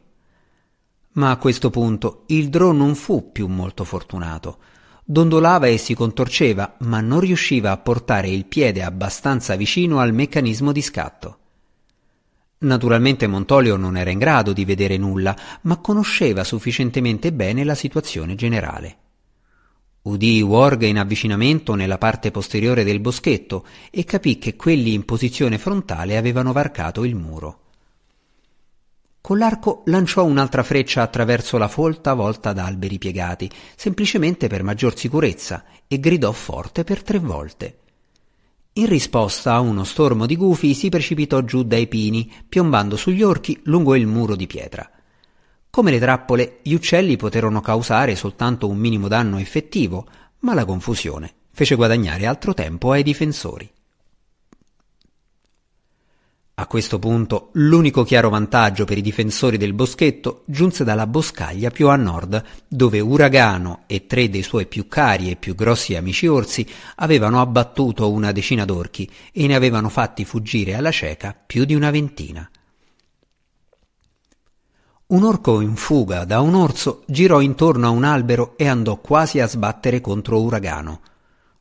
Ma 1.15 1.29
a 1.29 1.35
questo 1.35 1.69
punto 1.69 2.23
il 2.27 2.47
drone 2.47 2.77
non 2.77 2.95
fu 2.95 3.33
più 3.33 3.47
molto 3.47 3.83
fortunato. 3.83 4.59
Dondolava 5.03 5.67
e 5.67 5.77
si 5.77 5.93
contorceva, 5.93 6.77
ma 6.79 7.01
non 7.01 7.19
riusciva 7.19 7.71
a 7.71 7.77
portare 7.77 8.29
il 8.29 8.45
piede 8.45 8.81
abbastanza 8.81 9.57
vicino 9.57 9.99
al 9.99 10.13
meccanismo 10.13 10.71
di 10.71 10.81
scatto. 10.81 11.39
Naturalmente 12.59 13.27
Montolio 13.27 13.75
non 13.75 13.97
era 13.97 14.09
in 14.09 14.19
grado 14.19 14.53
di 14.53 14.63
vedere 14.63 14.95
nulla, 14.95 15.35
ma 15.63 15.79
conosceva 15.79 16.45
sufficientemente 16.45 17.33
bene 17.33 17.65
la 17.65 17.75
situazione 17.75 18.35
generale. 18.35 18.99
Udì 20.05 20.39
Worg 20.43 20.83
in 20.83 20.99
avvicinamento 20.99 21.73
nella 21.73 21.97
parte 21.97 22.29
posteriore 22.29 22.83
del 22.83 22.99
boschetto 22.99 23.65
e 23.89 24.03
capì 24.03 24.37
che 24.37 24.55
quelli 24.55 24.93
in 24.93 25.03
posizione 25.03 25.57
frontale 25.57 26.15
avevano 26.15 26.51
varcato 26.51 27.03
il 27.03 27.15
muro. 27.15 27.61
Con 29.19 29.39
l'arco 29.39 29.81
lanciò 29.85 30.23
un'altra 30.23 30.61
freccia 30.61 31.01
attraverso 31.01 31.57
la 31.57 31.67
folta 31.67 32.13
volta 32.13 32.53
d'alberi 32.53 32.99
piegati, 32.99 33.49
semplicemente 33.75 34.45
per 34.45 34.61
maggior 34.61 34.95
sicurezza, 34.95 35.65
e 35.87 35.99
gridò 35.99 36.31
forte 36.31 36.83
per 36.83 37.01
tre 37.01 37.17
volte. 37.17 37.79
In 38.73 38.85
risposta 38.85 39.53
a 39.53 39.59
uno 39.59 39.83
stormo 39.83 40.27
di 40.27 40.35
gufi 40.35 40.75
si 40.75 40.89
precipitò 40.89 41.41
giù 41.41 41.63
dai 41.63 41.87
pini, 41.87 42.31
piombando 42.47 42.95
sugli 42.95 43.23
orchi 43.23 43.59
lungo 43.63 43.95
il 43.95 44.05
muro 44.05 44.35
di 44.35 44.45
pietra. 44.45 44.87
Come 45.75 45.91
le 45.91 45.99
trappole, 45.99 46.59
gli 46.61 46.73
uccelli 46.73 47.17
poterono 47.17 47.59
causare 47.59 48.15
soltanto 48.15 48.69
un 48.69 48.77
minimo 48.77 49.09
danno 49.09 49.39
effettivo, 49.39 50.07
ma 50.39 50.53
la 50.53 50.63
confusione 50.63 51.33
fece 51.51 51.75
guadagnare 51.75 52.25
altro 52.25 52.53
tempo 52.53 52.93
ai 52.93 53.03
difensori. 53.03 53.69
A 56.53 56.67
questo 56.67 56.97
punto 56.97 57.49
l'unico 57.55 58.05
chiaro 58.05 58.29
vantaggio 58.29 58.85
per 58.85 58.97
i 58.97 59.01
difensori 59.01 59.57
del 59.57 59.73
boschetto 59.73 60.43
giunse 60.45 60.85
dalla 60.85 61.07
boscaglia 61.07 61.69
più 61.71 61.89
a 61.89 61.97
nord, 61.97 62.41
dove 62.69 63.01
Uragano 63.01 63.83
e 63.85 64.05
tre 64.05 64.29
dei 64.29 64.43
suoi 64.43 64.67
più 64.67 64.87
cari 64.87 65.29
e 65.29 65.35
più 65.35 65.55
grossi 65.55 65.93
amici 65.93 66.25
orsi 66.25 66.65
avevano 66.95 67.41
abbattuto 67.41 68.09
una 68.09 68.31
decina 68.31 68.63
d'orchi 68.63 69.11
e 69.33 69.45
ne 69.45 69.55
avevano 69.55 69.89
fatti 69.89 70.23
fuggire 70.23 70.73
alla 70.73 70.91
cieca 70.91 71.35
più 71.45 71.65
di 71.65 71.75
una 71.75 71.91
ventina. 71.91 72.49
Un 75.07 75.23
orco 75.23 75.61
in 75.61 75.75
fuga 75.75 76.25
da 76.25 76.39
un 76.39 76.55
orso 76.55 77.03
girò 77.05 77.39
intorno 77.39 77.85
a 77.85 77.91
un 77.91 78.03
albero 78.03 78.57
e 78.57 78.67
andò 78.67 78.97
quasi 78.97 79.39
a 79.39 79.47
sbattere 79.47 80.01
contro 80.01 80.41
Uragano. 80.41 81.01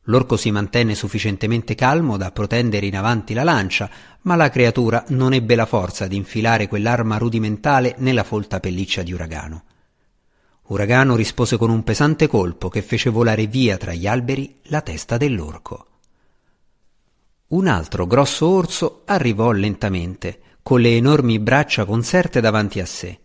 L'orco 0.05 0.35
si 0.35 0.49
mantenne 0.49 0.95
sufficientemente 0.95 1.75
calmo 1.75 2.17
da 2.17 2.31
protendere 2.31 2.87
in 2.87 2.97
avanti 2.97 3.35
la 3.35 3.43
lancia, 3.43 3.87
ma 4.21 4.35
la 4.35 4.49
creatura 4.49 5.03
non 5.09 5.33
ebbe 5.33 5.53
la 5.53 5.67
forza 5.67 6.07
di 6.07 6.15
infilare 6.15 6.67
quell'arma 6.67 7.17
rudimentale 7.17 7.93
nella 7.99 8.23
folta 8.23 8.59
pelliccia 8.59 9.03
di 9.03 9.13
Uragano. 9.13 9.63
Uragano 10.69 11.15
rispose 11.15 11.57
con 11.57 11.69
un 11.69 11.83
pesante 11.83 12.25
colpo 12.27 12.69
che 12.69 12.81
fece 12.81 13.11
volare 13.11 13.45
via 13.45 13.77
tra 13.77 13.93
gli 13.93 14.07
alberi 14.07 14.55
la 14.63 14.81
testa 14.81 15.17
dell'orco. 15.17 15.85
Un 17.49 17.67
altro 17.67 18.07
grosso 18.07 18.47
orso 18.47 19.03
arrivò 19.05 19.51
lentamente, 19.51 20.39
con 20.63 20.81
le 20.81 20.95
enormi 20.95 21.37
braccia 21.37 21.85
conserte 21.85 22.41
davanti 22.41 22.79
a 22.79 22.87
sé. 22.87 23.19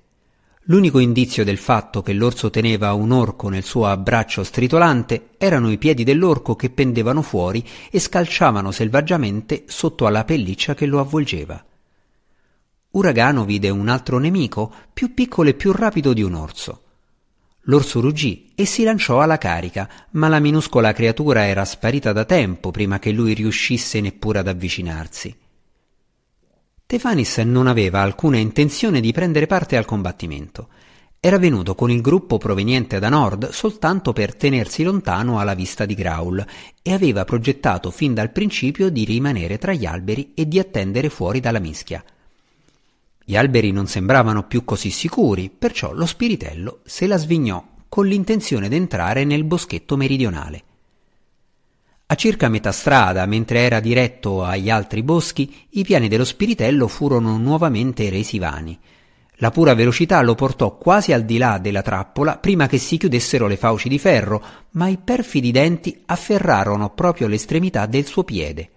L'unico 0.65 0.99
indizio 0.99 1.43
del 1.43 1.57
fatto 1.57 2.03
che 2.03 2.13
l'orso 2.13 2.51
teneva 2.51 2.93
un 2.93 3.13
orco 3.13 3.49
nel 3.49 3.65
suo 3.65 3.87
abbraccio 3.87 4.45
stritolante 4.45 5.31
erano 5.39 5.71
i 5.71 5.79
piedi 5.79 6.05
dell'orco 6.05 6.55
che 6.55 6.69
pendevano 6.69 7.23
fuori 7.23 7.67
e 7.91 7.99
scalciavano 7.99 8.71
selvaggiamente 8.71 9.65
sotto 9.67 10.07
alla 10.07 10.25
pelliccia 10.25 10.75
che 10.75 10.85
lo 10.85 11.01
avvolgeva. 11.01 11.65
Uragano 12.91 13.45
vide 13.45 13.71
un 13.71 13.89
altro 13.89 14.19
nemico, 14.19 14.73
più 14.93 15.15
piccolo 15.15 15.49
e 15.49 15.55
più 15.55 15.73
rapido 15.73 16.13
di 16.13 16.23
un 16.23 16.35
orso. 16.35 16.83
L'orso 17.65 18.01
ruggì 18.01 18.53
e 18.55 18.65
si 18.67 18.83
lanciò 18.83 19.21
alla 19.21 19.39
carica, 19.39 19.89
ma 20.13 20.29
la 20.29 20.41
minuscola 20.41 20.93
creatura 20.93 21.47
era 21.47 21.65
sparita 21.65 22.13
da 22.13 22.25
tempo 22.25 22.71
prima 22.71 22.99
che 22.99 23.13
lui 23.13 23.33
riuscisse 23.33 24.01
neppure 24.01 24.41
ad 24.41 24.49
avvicinarsi. 24.49 25.35
Tefanis 26.91 27.39
non 27.39 27.69
aveva 27.69 28.01
alcuna 28.01 28.39
intenzione 28.39 29.01
di 29.01 29.13
prendere 29.13 29.47
parte 29.47 29.77
al 29.77 29.85
combattimento. 29.85 30.71
Era 31.21 31.39
venuto 31.39 31.77
con 31.77 31.89
il 31.89 32.01
gruppo 32.01 32.37
proveniente 32.37 32.99
da 32.99 33.09
nord 33.09 33.51
soltanto 33.51 34.13
per 34.13 34.35
tenersi 34.35 34.83
lontano 34.83 35.39
alla 35.39 35.55
vista 35.55 35.87
di 35.87 35.95
Graul 35.95 36.45
e 36.83 36.93
aveva 36.93 37.25
progettato 37.25 37.93
fin 37.93 38.13
dal 38.13 38.33
principio 38.33 38.89
di 38.89 39.05
rimanere 39.05 39.57
tra 39.57 39.73
gli 39.73 39.87
alberi 39.87 40.33
e 40.35 40.49
di 40.49 40.59
attendere 40.59 41.11
fuori 41.11 41.39
dalla 41.39 41.61
mischia. 41.61 42.03
Gli 43.25 43.37
alberi 43.37 43.71
non 43.71 43.87
sembravano 43.87 44.49
più 44.49 44.65
così 44.65 44.91
sicuri, 44.91 45.49
perciò 45.49 45.93
lo 45.93 46.07
spiritello 46.07 46.81
se 46.85 47.07
la 47.07 47.19
svignò 47.19 47.65
con 47.89 48.09
l'intenzione 48.09 48.69
d'entrare 48.69 49.23
nel 49.23 49.45
boschetto 49.45 49.97
meridionale. 49.97 50.65
A 52.11 52.17
circa 52.17 52.49
metà 52.49 52.73
strada, 52.73 53.25
mentre 53.25 53.61
era 53.61 53.79
diretto 53.79 54.43
agli 54.43 54.69
altri 54.69 55.05
boschi, 55.05 55.67
i 55.71 55.85
piani 55.85 56.09
dello 56.09 56.25
spiritello 56.25 56.89
furono 56.89 57.37
nuovamente 57.37 58.11
resi 58.11 58.41
vani. 58.41 58.77
La 59.35 59.53
pura 59.53 59.75
velocità 59.75 60.21
lo 60.21 60.35
portò 60.35 60.77
quasi 60.77 61.13
al 61.13 61.23
di 61.23 61.39
là 61.39 61.59
della 61.59 61.83
trappola 61.83 62.37
prima 62.37 62.67
che 62.67 62.79
si 62.79 62.99
chiudessero 62.99 63.47
le 63.47 63.57
fauci 63.57 63.89
di 63.89 64.01
ferro, 64.01 64.43
ma 64.71 64.89
i 64.89 64.99
perfidi 64.99 65.53
denti 65.53 66.03
afferrarono 66.07 66.91
proprio 66.91 67.29
l'estremità 67.29 67.87
del 67.87 68.07
suo 68.07 68.25
piede. 68.25 68.71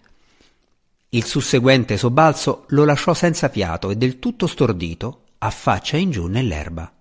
Il 1.10 1.26
susseguente 1.26 1.98
sobbalzo 1.98 2.66
lo 2.68 2.86
lasciò 2.86 3.16
senza 3.16 3.50
fiato 3.50 3.90
e 3.90 3.96
del 3.96 4.20
tutto 4.20 4.46
stordito, 4.46 5.24
a 5.40 5.50
faccia 5.50 5.98
in 5.98 6.12
giù 6.12 6.28
nell'erba. 6.28 6.93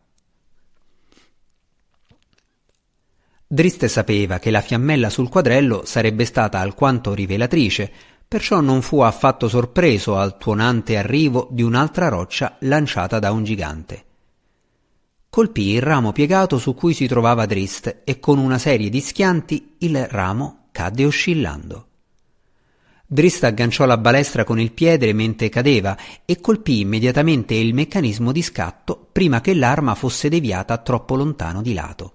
Driste 3.52 3.86
sapeva 3.86 4.38
che 4.38 4.50
la 4.50 4.62
fiammella 4.62 5.10
sul 5.10 5.28
quadrello 5.28 5.82
sarebbe 5.84 6.24
stata 6.24 6.58
alquanto 6.58 7.12
rivelatrice, 7.12 7.92
perciò 8.26 8.62
non 8.62 8.80
fu 8.80 9.00
affatto 9.00 9.46
sorpreso 9.46 10.16
al 10.16 10.38
tuonante 10.38 10.96
arrivo 10.96 11.48
di 11.50 11.60
un'altra 11.60 12.08
roccia 12.08 12.56
lanciata 12.60 13.18
da 13.18 13.30
un 13.30 13.44
gigante. 13.44 14.04
Colpì 15.28 15.72
il 15.72 15.82
ramo 15.82 16.12
piegato 16.12 16.56
su 16.56 16.72
cui 16.72 16.94
si 16.94 17.06
trovava 17.06 17.44
Drist 17.44 18.00
e 18.04 18.18
con 18.20 18.38
una 18.38 18.56
serie 18.56 18.88
di 18.88 19.02
schianti 19.02 19.74
il 19.80 20.06
ramo 20.06 20.68
cadde 20.72 21.04
oscillando. 21.04 21.86
Drist 23.06 23.44
agganciò 23.44 23.84
la 23.84 23.98
balestra 23.98 24.44
con 24.44 24.58
il 24.58 24.72
piede 24.72 25.12
mentre 25.12 25.50
cadeva 25.50 25.94
e 26.24 26.40
colpì 26.40 26.80
immediatamente 26.80 27.52
il 27.52 27.74
meccanismo 27.74 28.32
di 28.32 28.40
scatto 28.40 29.08
prima 29.12 29.42
che 29.42 29.52
l'arma 29.52 29.94
fosse 29.94 30.30
deviata 30.30 30.78
troppo 30.78 31.16
lontano 31.16 31.60
di 31.60 31.74
lato. 31.74 32.14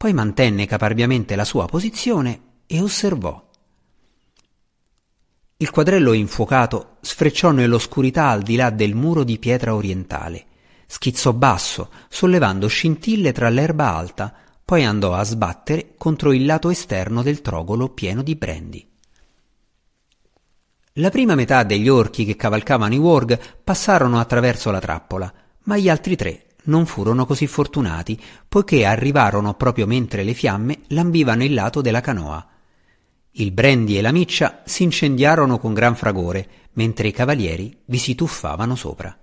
Poi 0.00 0.14
mantenne 0.14 0.64
caparbiamente 0.64 1.36
la 1.36 1.44
sua 1.44 1.66
posizione 1.66 2.40
e 2.66 2.80
osservò. 2.80 3.50
Il 5.58 5.68
quadrello 5.68 6.14
infuocato 6.14 6.96
sfrecciò 7.02 7.50
nell'oscurità 7.50 8.28
al 8.28 8.40
di 8.40 8.56
là 8.56 8.70
del 8.70 8.94
muro 8.94 9.24
di 9.24 9.38
pietra 9.38 9.74
orientale. 9.74 10.46
Schizzò 10.86 11.34
basso, 11.34 11.90
sollevando 12.08 12.66
scintille 12.66 13.32
tra 13.32 13.50
l'erba 13.50 13.94
alta, 13.94 14.34
poi 14.64 14.86
andò 14.86 15.12
a 15.12 15.22
sbattere 15.22 15.92
contro 15.98 16.32
il 16.32 16.46
lato 16.46 16.70
esterno 16.70 17.22
del 17.22 17.42
trogolo 17.42 17.90
pieno 17.90 18.22
di 18.22 18.36
brandy. 18.36 18.88
La 20.94 21.10
prima 21.10 21.34
metà 21.34 21.62
degli 21.62 21.90
orchi 21.90 22.24
che 22.24 22.36
cavalcavano 22.36 22.94
i 22.94 22.98
warg 22.98 23.38
passarono 23.62 24.18
attraverso 24.18 24.70
la 24.70 24.80
trappola, 24.80 25.30
ma 25.64 25.76
gli 25.76 25.90
altri 25.90 26.16
tre 26.16 26.44
non 26.64 26.86
furono 26.86 27.26
così 27.26 27.46
fortunati, 27.46 28.20
poiché 28.48 28.84
arrivarono 28.84 29.54
proprio 29.54 29.86
mentre 29.86 30.22
le 30.22 30.34
fiamme 30.34 30.80
lambivano 30.88 31.44
il 31.44 31.54
lato 31.54 31.80
della 31.80 32.00
canoa. 32.00 32.46
Il 33.32 33.52
brandy 33.52 33.96
e 33.96 34.02
la 34.02 34.12
miccia 34.12 34.62
si 34.64 34.82
incendiarono 34.82 35.58
con 35.58 35.72
gran 35.72 35.94
fragore, 35.94 36.48
mentre 36.72 37.08
i 37.08 37.12
cavalieri 37.12 37.76
vi 37.84 37.98
si 37.98 38.14
tuffavano 38.14 38.74
sopra. 38.74 39.16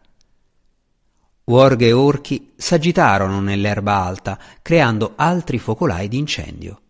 Warg 1.45 1.81
e 1.81 1.91
orchi 1.93 2.53
s'agitarono 2.55 3.39
nell'erba 3.39 4.03
alta, 4.03 4.37
creando 4.61 5.13
altri 5.15 5.59
focolai 5.59 6.07
d'incendio. 6.07 6.81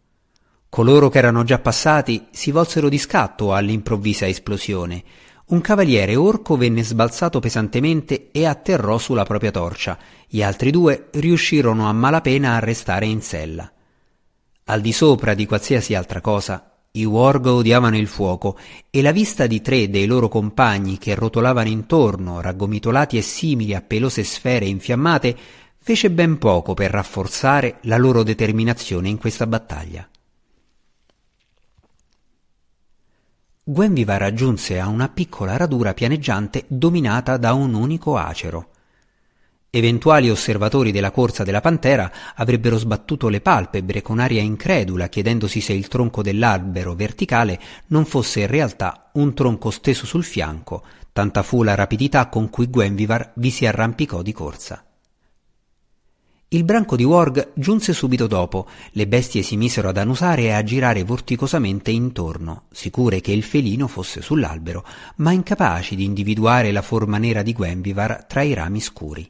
Coloro 0.69 1.09
che 1.09 1.17
erano 1.17 1.43
già 1.43 1.59
passati 1.59 2.27
si 2.31 2.51
volsero 2.51 2.89
di 2.89 2.97
scatto 2.97 3.53
all'improvvisa 3.53 4.27
esplosione. 4.27 5.03
Un 5.49 5.61
cavaliere 5.61 6.17
orco 6.17 6.57
venne 6.57 6.83
sbalzato 6.83 7.39
pesantemente 7.39 8.31
e 8.31 8.45
atterrò 8.45 8.97
sulla 8.97 9.23
propria 9.23 9.49
torcia. 9.49 9.97
Gli 10.27 10.43
altri 10.43 10.71
due 10.71 11.07
riuscirono 11.11 11.87
a 11.87 11.93
malapena 11.93 12.55
a 12.55 12.59
restare 12.59 13.05
in 13.05 13.21
sella. 13.21 13.71
Al 14.65 14.81
di 14.81 14.91
sopra 14.91 15.33
di 15.33 15.45
qualsiasi 15.45 15.95
altra 15.95 16.19
cosa, 16.19 16.79
i 16.91 17.05
Warg 17.05 17.45
odiavano 17.45 17.95
il 17.95 18.07
fuoco 18.07 18.57
e 18.89 19.01
la 19.01 19.13
vista 19.13 19.47
di 19.47 19.61
tre 19.61 19.89
dei 19.89 20.05
loro 20.05 20.27
compagni 20.27 20.97
che 20.97 21.15
rotolavano 21.15 21.69
intorno, 21.69 22.41
raggomitolati 22.41 23.15
e 23.15 23.21
simili 23.21 23.73
a 23.73 23.81
pelose 23.81 24.25
sfere 24.25 24.65
infiammate, 24.65 25.33
fece 25.77 26.11
ben 26.11 26.37
poco 26.39 26.73
per 26.73 26.91
rafforzare 26.91 27.77
la 27.83 27.95
loro 27.95 28.23
determinazione 28.23 29.07
in 29.07 29.17
questa 29.17 29.47
battaglia. 29.47 30.05
Gwenviva 33.69 34.15
raggiunse 34.15 34.79
a 34.79 34.87
una 34.87 35.09
piccola 35.09 35.57
radura 35.57 35.93
pianeggiante 35.93 36.63
dominata 36.69 37.35
da 37.35 37.51
un 37.51 37.73
unico 37.73 38.15
acero. 38.15 38.69
Eventuali 39.69 40.29
osservatori 40.29 40.93
della 40.93 41.11
corsa 41.11 41.43
della 41.43 41.59
pantera 41.59 42.09
avrebbero 42.35 42.77
sbattuto 42.77 43.27
le 43.27 43.41
palpebre 43.41 44.01
con 44.01 44.19
aria 44.19 44.41
incredula 44.41 45.09
chiedendosi 45.09 45.59
se 45.59 45.73
il 45.73 45.89
tronco 45.89 46.21
dell'albero 46.21 46.95
verticale 46.95 47.59
non 47.87 48.05
fosse 48.05 48.39
in 48.39 48.47
realtà 48.47 49.09
un 49.15 49.33
tronco 49.33 49.69
steso 49.69 50.05
sul 50.05 50.23
fianco, 50.23 50.85
tanta 51.11 51.43
fu 51.43 51.61
la 51.61 51.75
rapidità 51.75 52.29
con 52.29 52.49
cui 52.49 52.69
Gwenvivar 52.69 53.33
vi 53.35 53.49
si 53.49 53.65
arrampicò 53.65 54.21
di 54.21 54.31
corsa. 54.31 54.86
Il 56.49 56.63
branco 56.63 56.95
di 56.95 57.03
Worg 57.03 57.51
giunse 57.55 57.91
subito 57.91 58.25
dopo, 58.25 58.67
le 58.91 59.05
bestie 59.05 59.41
si 59.41 59.57
misero 59.57 59.89
ad 59.89 59.97
annusare 59.97 60.43
e 60.43 60.51
a 60.51 60.63
girare 60.63 61.03
vorticosamente 61.03 61.91
intorno, 61.91 62.67
sicure 62.71 63.19
che 63.19 63.33
il 63.33 63.43
felino 63.43 63.87
fosse 63.87 64.21
sull'albero, 64.21 64.85
ma 65.17 65.33
incapaci 65.33 65.97
di 65.97 66.05
individuare 66.05 66.71
la 66.71 66.81
forma 66.81 67.17
nera 67.17 67.41
di 67.41 67.51
Gwenvivar 67.51 68.23
tra 68.27 68.43
i 68.43 68.53
rami 68.53 68.79
scuri. 68.79 69.29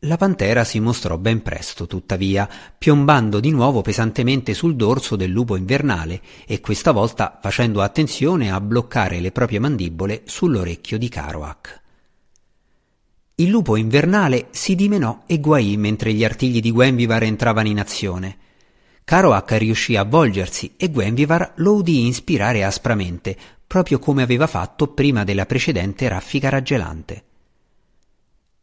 La 0.00 0.18
pantera 0.18 0.64
si 0.64 0.80
mostrò 0.80 1.16
ben 1.16 1.40
presto, 1.40 1.86
tuttavia, 1.86 2.46
piombando 2.76 3.40
di 3.40 3.50
nuovo 3.50 3.80
pesantemente 3.80 4.52
sul 4.52 4.76
dorso 4.76 5.16
del 5.16 5.30
lupo 5.30 5.56
invernale 5.56 6.20
e 6.46 6.60
questa 6.60 6.92
volta 6.92 7.38
facendo 7.40 7.80
attenzione 7.80 8.52
a 8.52 8.60
bloccare 8.60 9.20
le 9.20 9.32
proprie 9.32 9.60
mandibole 9.60 10.24
sull'orecchio 10.26 10.98
di 10.98 11.08
Caroac. 11.08 11.84
Il 13.38 13.50
lupo 13.50 13.76
invernale 13.76 14.46
si 14.52 14.74
dimenò 14.74 15.24
e 15.26 15.40
guaì 15.40 15.76
mentre 15.76 16.14
gli 16.14 16.24
artigli 16.24 16.58
di 16.58 16.72
Gwenvivar 16.72 17.22
entravano 17.22 17.68
in 17.68 17.78
azione. 17.78 18.38
Caroac 19.04 19.52
riuscì 19.58 19.94
a 19.94 20.04
volgersi 20.04 20.72
e 20.78 20.90
Gwenvivar 20.90 21.52
lo 21.56 21.74
udì 21.74 22.06
inspirare 22.06 22.64
aspramente, 22.64 23.36
proprio 23.66 23.98
come 23.98 24.22
aveva 24.22 24.46
fatto 24.46 24.86
prima 24.86 25.22
della 25.22 25.44
precedente 25.44 26.08
raffica 26.08 26.48
raggelante. 26.48 27.24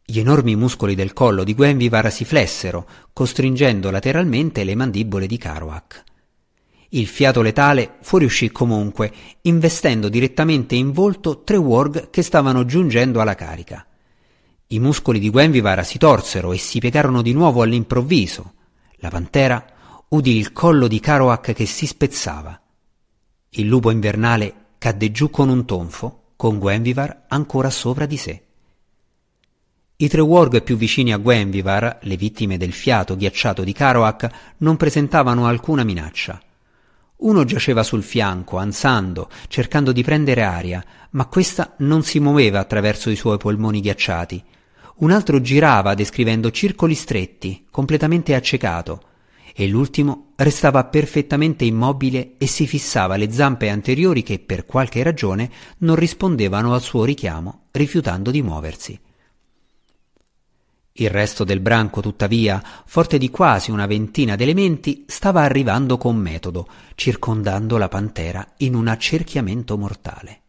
Gli 0.04 0.18
enormi 0.18 0.56
muscoli 0.56 0.96
del 0.96 1.12
collo 1.12 1.44
di 1.44 1.54
Gwenvivar 1.54 2.10
si 2.10 2.24
flessero, 2.24 2.84
costringendo 3.12 3.92
lateralmente 3.92 4.64
le 4.64 4.74
mandibole 4.74 5.28
di 5.28 5.38
Caroac. 5.38 6.02
Il 6.88 7.06
fiato 7.06 7.42
letale 7.42 7.98
fuoriuscì 8.00 8.50
comunque, 8.50 9.12
investendo 9.42 10.08
direttamente 10.08 10.74
in 10.74 10.90
volto 10.90 11.44
tre 11.44 11.58
warg 11.58 12.10
che 12.10 12.22
stavano 12.22 12.64
giungendo 12.64 13.20
alla 13.20 13.36
carica. 13.36 13.86
I 14.74 14.80
muscoli 14.80 15.20
di 15.20 15.30
Gwenvivar 15.30 15.86
si 15.86 15.98
torsero 15.98 16.52
e 16.52 16.58
si 16.58 16.80
piegarono 16.80 17.22
di 17.22 17.32
nuovo 17.32 17.62
all'improvviso. 17.62 18.54
La 18.96 19.08
pantera 19.08 19.64
udì 20.08 20.36
il 20.36 20.50
collo 20.50 20.88
di 20.88 20.98
Caroac 20.98 21.52
che 21.52 21.64
si 21.64 21.86
spezzava. 21.86 22.60
Il 23.50 23.68
lupo 23.68 23.92
invernale 23.92 24.54
cadde 24.78 25.12
giù 25.12 25.30
con 25.30 25.48
un 25.48 25.64
tonfo, 25.64 26.32
con 26.34 26.58
Gwenvivar 26.58 27.26
ancora 27.28 27.70
sopra 27.70 28.04
di 28.04 28.16
sé. 28.16 28.42
I 29.94 30.08
tre 30.08 30.20
warg 30.20 30.60
più 30.64 30.76
vicini 30.76 31.12
a 31.12 31.18
Gwenvivar, 31.18 31.98
le 32.02 32.16
vittime 32.16 32.58
del 32.58 32.72
fiato 32.72 33.14
ghiacciato 33.14 33.62
di 33.62 33.72
Caroac, 33.72 34.28
non 34.56 34.76
presentavano 34.76 35.46
alcuna 35.46 35.84
minaccia. 35.84 36.42
Uno 37.18 37.44
giaceva 37.44 37.84
sul 37.84 38.02
fianco, 38.02 38.56
ansando, 38.56 39.30
cercando 39.46 39.92
di 39.92 40.02
prendere 40.02 40.42
aria, 40.42 40.84
ma 41.10 41.26
questa 41.26 41.74
non 41.78 42.02
si 42.02 42.18
muoveva 42.18 42.58
attraverso 42.58 43.08
i 43.08 43.14
suoi 43.14 43.38
polmoni 43.38 43.80
ghiacciati. 43.80 44.44
Un 44.96 45.10
altro 45.10 45.40
girava 45.40 45.94
descrivendo 45.94 46.50
circoli 46.50 46.94
stretti, 46.94 47.66
completamente 47.70 48.34
accecato, 48.34 49.02
e 49.52 49.66
l'ultimo 49.66 50.32
restava 50.36 50.84
perfettamente 50.84 51.64
immobile 51.64 52.34
e 52.38 52.46
si 52.46 52.66
fissava 52.66 53.16
le 53.16 53.30
zampe 53.30 53.68
anteriori 53.68 54.22
che 54.22 54.38
per 54.38 54.66
qualche 54.66 55.02
ragione 55.02 55.50
non 55.78 55.96
rispondevano 55.96 56.74
al 56.74 56.82
suo 56.82 57.04
richiamo, 57.04 57.66
rifiutando 57.72 58.30
di 58.30 58.42
muoversi. 58.42 59.00
Il 60.96 61.10
resto 61.10 61.42
del 61.42 61.58
branco, 61.58 62.00
tuttavia, 62.00 62.62
forte 62.86 63.18
di 63.18 63.28
quasi 63.30 63.72
una 63.72 63.86
ventina 63.86 64.36
d'elementi, 64.36 65.04
stava 65.08 65.42
arrivando 65.42 65.98
con 65.98 66.16
metodo, 66.16 66.68
circondando 66.94 67.78
la 67.78 67.88
pantera 67.88 68.54
in 68.58 68.76
un 68.76 68.86
accerchiamento 68.86 69.76
mortale. 69.76 70.42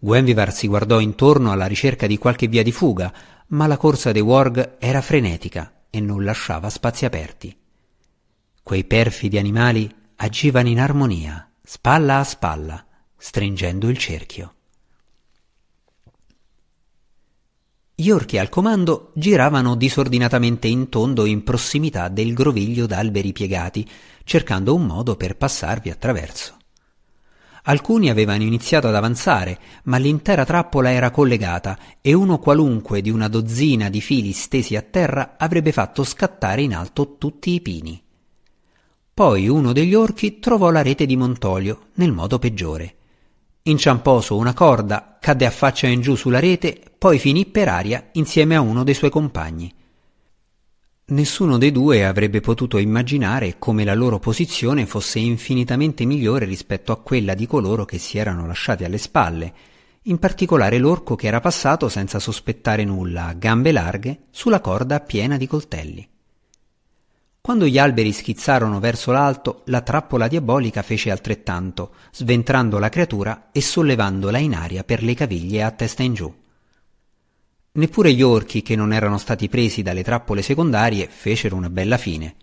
Gwenvivar 0.00 0.52
si 0.52 0.68
guardò 0.68 1.00
intorno 1.00 1.50
alla 1.50 1.66
ricerca 1.66 2.06
di 2.06 2.18
qualche 2.18 2.46
via 2.46 2.62
di 2.62 2.72
fuga, 2.72 3.12
ma 3.48 3.66
la 3.66 3.76
corsa 3.76 4.12
dei 4.12 4.20
Warg 4.20 4.76
era 4.78 5.00
frenetica 5.00 5.84
e 5.90 6.00
non 6.00 6.24
lasciava 6.24 6.68
spazi 6.68 7.04
aperti. 7.04 7.56
Quei 8.62 8.84
perfidi 8.84 9.38
animali 9.38 9.90
agivano 10.16 10.68
in 10.68 10.80
armonia, 10.80 11.50
spalla 11.62 12.18
a 12.18 12.24
spalla, 12.24 12.84
stringendo 13.16 13.88
il 13.88 13.96
cerchio. 13.96 14.52
Gli 17.94 18.10
orchi 18.10 18.38
al 18.38 18.48
comando 18.48 19.10
giravano 19.14 19.74
disordinatamente 19.74 20.68
in 20.68 20.88
tondo 20.88 21.24
in 21.24 21.42
prossimità 21.42 22.08
del 22.08 22.32
groviglio 22.32 22.86
d'alberi 22.86 23.32
piegati, 23.32 23.88
cercando 24.22 24.74
un 24.74 24.86
modo 24.86 25.16
per 25.16 25.36
passarvi 25.36 25.90
attraverso. 25.90 26.57
Alcuni 27.64 28.10
avevano 28.10 28.42
iniziato 28.42 28.88
ad 28.88 28.94
avanzare, 28.94 29.58
ma 29.84 29.96
l'intera 29.96 30.44
trappola 30.44 30.90
era 30.90 31.10
collegata 31.10 31.78
e 32.00 32.12
uno 32.12 32.38
qualunque 32.38 33.00
di 33.00 33.10
una 33.10 33.28
dozzina 33.28 33.88
di 33.88 34.00
fili 34.00 34.32
stesi 34.32 34.76
a 34.76 34.82
terra 34.82 35.36
avrebbe 35.38 35.72
fatto 35.72 36.04
scattare 36.04 36.62
in 36.62 36.74
alto 36.74 37.16
tutti 37.18 37.52
i 37.52 37.60
pini. 37.60 38.02
Poi 39.14 39.48
uno 39.48 39.72
degli 39.72 39.94
orchi 39.94 40.38
trovò 40.38 40.70
la 40.70 40.82
rete 40.82 41.04
di 41.04 41.16
Montolio 41.16 41.86
nel 41.94 42.12
modo 42.12 42.38
peggiore 42.38 42.94
inciampò 43.70 44.20
su 44.20 44.36
una 44.36 44.54
corda, 44.54 45.18
cadde 45.20 45.46
a 45.46 45.50
faccia 45.50 45.86
in 45.86 46.00
giù 46.00 46.14
sulla 46.14 46.40
rete, 46.40 46.80
poi 46.96 47.18
finì 47.18 47.46
per 47.46 47.68
aria 47.68 48.08
insieme 48.12 48.56
a 48.56 48.60
uno 48.60 48.82
dei 48.82 48.94
suoi 48.94 49.10
compagni. 49.10 49.72
Nessuno 51.10 51.56
dei 51.56 51.72
due 51.72 52.04
avrebbe 52.04 52.42
potuto 52.42 52.76
immaginare 52.76 53.56
come 53.58 53.82
la 53.82 53.94
loro 53.94 54.18
posizione 54.18 54.84
fosse 54.84 55.18
infinitamente 55.18 56.04
migliore 56.04 56.44
rispetto 56.44 56.92
a 56.92 57.00
quella 57.00 57.32
di 57.32 57.46
coloro 57.46 57.86
che 57.86 57.96
si 57.96 58.18
erano 58.18 58.46
lasciati 58.46 58.84
alle 58.84 58.98
spalle, 58.98 59.54
in 60.02 60.18
particolare 60.18 60.76
l'orco 60.76 61.14
che 61.16 61.26
era 61.26 61.40
passato 61.40 61.88
senza 61.88 62.18
sospettare 62.18 62.84
nulla, 62.84 63.28
a 63.28 63.32
gambe 63.32 63.72
larghe, 63.72 64.24
sulla 64.30 64.60
corda 64.60 65.00
piena 65.00 65.38
di 65.38 65.46
coltelli. 65.46 66.06
Quando 67.40 67.64
gli 67.64 67.78
alberi 67.78 68.12
schizzarono 68.12 68.78
verso 68.78 69.10
l'alto, 69.10 69.62
la 69.66 69.80
trappola 69.80 70.28
diabolica 70.28 70.82
fece 70.82 71.10
altrettanto, 71.10 71.94
sventrando 72.12 72.78
la 72.78 72.90
creatura 72.90 73.48
e 73.50 73.62
sollevandola 73.62 74.36
in 74.36 74.54
aria 74.54 74.84
per 74.84 75.02
le 75.02 75.14
caviglie 75.14 75.62
a 75.62 75.70
testa 75.70 76.02
in 76.02 76.12
giù. 76.12 76.34
Neppure 77.78 78.12
gli 78.12 78.22
orchi 78.22 78.62
che 78.62 78.74
non 78.74 78.92
erano 78.92 79.18
stati 79.18 79.48
presi 79.48 79.82
dalle 79.82 80.02
trappole 80.02 80.42
secondarie 80.42 81.06
fecero 81.08 81.54
una 81.54 81.70
bella 81.70 81.96
fine. 81.96 82.34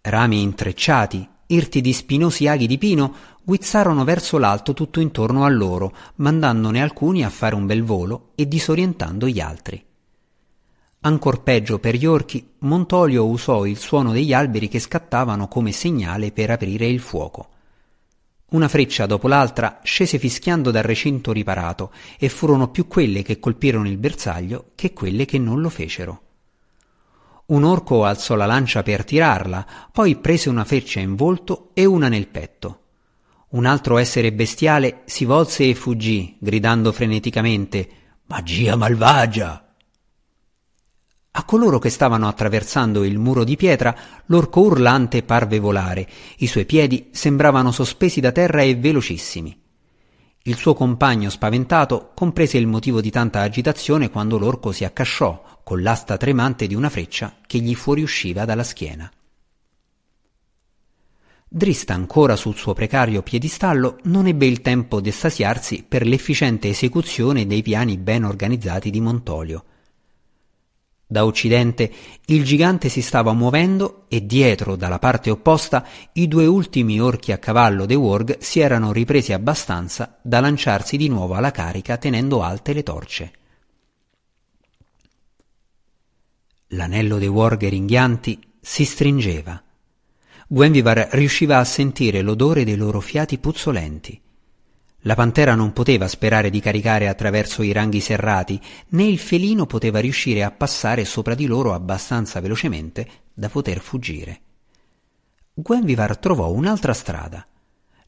Rami 0.00 0.40
intrecciati, 0.40 1.28
irti 1.48 1.82
di 1.82 1.92
spinosi 1.92 2.48
aghi 2.48 2.66
di 2.66 2.78
pino, 2.78 3.14
guizzarono 3.42 4.02
verso 4.02 4.38
l'alto 4.38 4.72
tutto 4.72 5.00
intorno 5.00 5.44
a 5.44 5.48
loro, 5.50 5.94
mandandone 6.16 6.80
alcuni 6.80 7.22
a 7.22 7.28
fare 7.28 7.54
un 7.54 7.66
bel 7.66 7.82
volo 7.82 8.30
e 8.34 8.48
disorientando 8.48 9.28
gli 9.28 9.40
altri. 9.40 9.84
Ancor 11.02 11.42
peggio 11.42 11.78
per 11.78 11.96
gli 11.96 12.06
orchi, 12.06 12.54
Montolio 12.60 13.26
usò 13.26 13.66
il 13.66 13.76
suono 13.76 14.10
degli 14.10 14.32
alberi 14.32 14.68
che 14.68 14.78
scattavano 14.78 15.48
come 15.48 15.72
segnale 15.72 16.32
per 16.32 16.50
aprire 16.50 16.86
il 16.86 17.00
fuoco. 17.00 17.48
Una 18.50 18.66
freccia 18.68 19.06
dopo 19.06 19.28
l'altra 19.28 19.78
scese 19.84 20.18
fischiando 20.18 20.70
dal 20.72 20.82
recinto 20.82 21.30
riparato 21.30 21.92
e 22.18 22.28
furono 22.28 22.68
più 22.70 22.88
quelle 22.88 23.22
che 23.22 23.38
colpirono 23.38 23.88
il 23.88 23.96
bersaglio 23.96 24.70
che 24.74 24.92
quelle 24.92 25.24
che 25.24 25.38
non 25.38 25.60
lo 25.60 25.68
fecero. 25.68 26.22
Un 27.46 27.62
orco 27.62 28.04
alzò 28.04 28.34
la 28.34 28.46
lancia 28.46 28.82
per 28.82 29.04
tirarla, 29.04 29.66
poi 29.92 30.16
prese 30.16 30.48
una 30.48 30.64
freccia 30.64 30.98
in 30.98 31.14
volto 31.14 31.70
e 31.74 31.84
una 31.84 32.08
nel 32.08 32.26
petto. 32.26 32.78
Un 33.50 33.66
altro 33.66 33.98
essere 33.98 34.32
bestiale 34.32 35.02
si 35.04 35.24
volse 35.24 35.68
e 35.68 35.74
fuggì, 35.74 36.36
gridando 36.38 36.92
freneticamente 36.92 37.88
Magia 38.26 38.76
malvagia! 38.76 39.69
A 41.32 41.44
coloro 41.44 41.78
che 41.78 41.90
stavano 41.90 42.26
attraversando 42.26 43.04
il 43.04 43.18
muro 43.18 43.44
di 43.44 43.54
pietra, 43.54 43.94
l'orco 44.26 44.62
urlante 44.62 45.22
parve 45.22 45.60
volare, 45.60 46.08
i 46.38 46.48
suoi 46.48 46.64
piedi 46.64 47.08
sembravano 47.12 47.70
sospesi 47.70 48.18
da 48.18 48.32
terra 48.32 48.62
e 48.62 48.74
velocissimi. 48.74 49.56
Il 50.42 50.56
suo 50.56 50.74
compagno 50.74 51.30
spaventato 51.30 52.10
comprese 52.14 52.58
il 52.58 52.66
motivo 52.66 53.00
di 53.00 53.10
tanta 53.10 53.42
agitazione 53.42 54.10
quando 54.10 54.38
l'orco 54.38 54.72
si 54.72 54.84
accasciò 54.84 55.60
con 55.62 55.82
l'asta 55.82 56.16
tremante 56.16 56.66
di 56.66 56.74
una 56.74 56.88
freccia 56.88 57.36
che 57.46 57.58
gli 57.58 57.76
fuoriusciva 57.76 58.44
dalla 58.44 58.64
schiena. 58.64 59.08
Drista 61.48 61.94
ancora 61.94 62.34
sul 62.34 62.56
suo 62.56 62.72
precario 62.72 63.22
piedistallo 63.22 63.98
non 64.04 64.26
ebbe 64.26 64.46
il 64.46 64.62
tempo 64.62 65.00
di 65.00 65.10
estasiarsi 65.10 65.84
per 65.86 66.06
l'efficiente 66.06 66.68
esecuzione 66.68 67.46
dei 67.46 67.62
piani 67.62 67.98
ben 67.98 68.24
organizzati 68.24 68.90
di 68.90 69.00
Montolio. 69.00 69.64
Da 71.12 71.24
occidente 71.24 71.90
il 72.26 72.44
gigante 72.44 72.88
si 72.88 73.02
stava 73.02 73.32
muovendo 73.32 74.04
e 74.06 74.26
dietro, 74.26 74.76
dalla 74.76 75.00
parte 75.00 75.28
opposta, 75.28 75.84
i 76.12 76.28
due 76.28 76.46
ultimi 76.46 77.00
orchi 77.00 77.32
a 77.32 77.38
cavallo 77.38 77.84
dei 77.84 77.96
Warg 77.96 78.38
si 78.38 78.60
erano 78.60 78.92
ripresi 78.92 79.32
abbastanza 79.32 80.20
da 80.22 80.38
lanciarsi 80.38 80.96
di 80.96 81.08
nuovo 81.08 81.34
alla 81.34 81.50
carica 81.50 81.96
tenendo 81.96 82.44
alte 82.44 82.72
le 82.72 82.84
torce. 82.84 83.32
L'anello 86.68 87.18
dei 87.18 87.26
Warg 87.26 87.66
ringhianti 87.66 88.38
si 88.60 88.84
stringeva. 88.84 89.60
Gwenvivar 90.46 91.08
riusciva 91.10 91.58
a 91.58 91.64
sentire 91.64 92.22
l'odore 92.22 92.62
dei 92.62 92.76
loro 92.76 93.00
fiati 93.00 93.36
puzzolenti. 93.38 94.20
La 95.04 95.14
pantera 95.14 95.54
non 95.54 95.72
poteva 95.72 96.06
sperare 96.08 96.50
di 96.50 96.60
caricare 96.60 97.08
attraverso 97.08 97.62
i 97.62 97.72
ranghi 97.72 98.00
serrati, 98.00 98.60
né 98.88 99.04
il 99.04 99.18
felino 99.18 99.64
poteva 99.64 99.98
riuscire 99.98 100.42
a 100.42 100.50
passare 100.50 101.06
sopra 101.06 101.34
di 101.34 101.46
loro 101.46 101.72
abbastanza 101.72 102.40
velocemente 102.40 103.08
da 103.32 103.48
poter 103.48 103.80
fuggire. 103.80 104.40
Gwenvivar 105.54 106.18
trovò 106.18 106.50
un'altra 106.50 106.92
strada. 106.92 107.46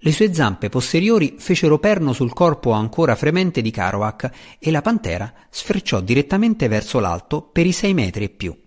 Le 0.05 0.12
sue 0.12 0.35
zampe 0.35 0.68
posteriori 0.68 1.37
fecero 1.38 1.78
perno 1.78 2.12
sul 2.12 2.33
corpo 2.33 2.72
ancora 2.72 3.14
fremente 3.14 3.62
di 3.62 3.70
Karoak 3.70 4.31
e 4.59 4.70
la 4.70 4.83
pantera 4.83 5.33
sfrecciò 5.48 6.00
direttamente 6.00 6.68
verso 6.68 6.98
l'alto 6.98 7.40
per 7.40 7.64
i 7.66 7.72
sei 7.72 7.94
metri 7.94 8.24
e 8.24 8.28
più. 8.28 8.62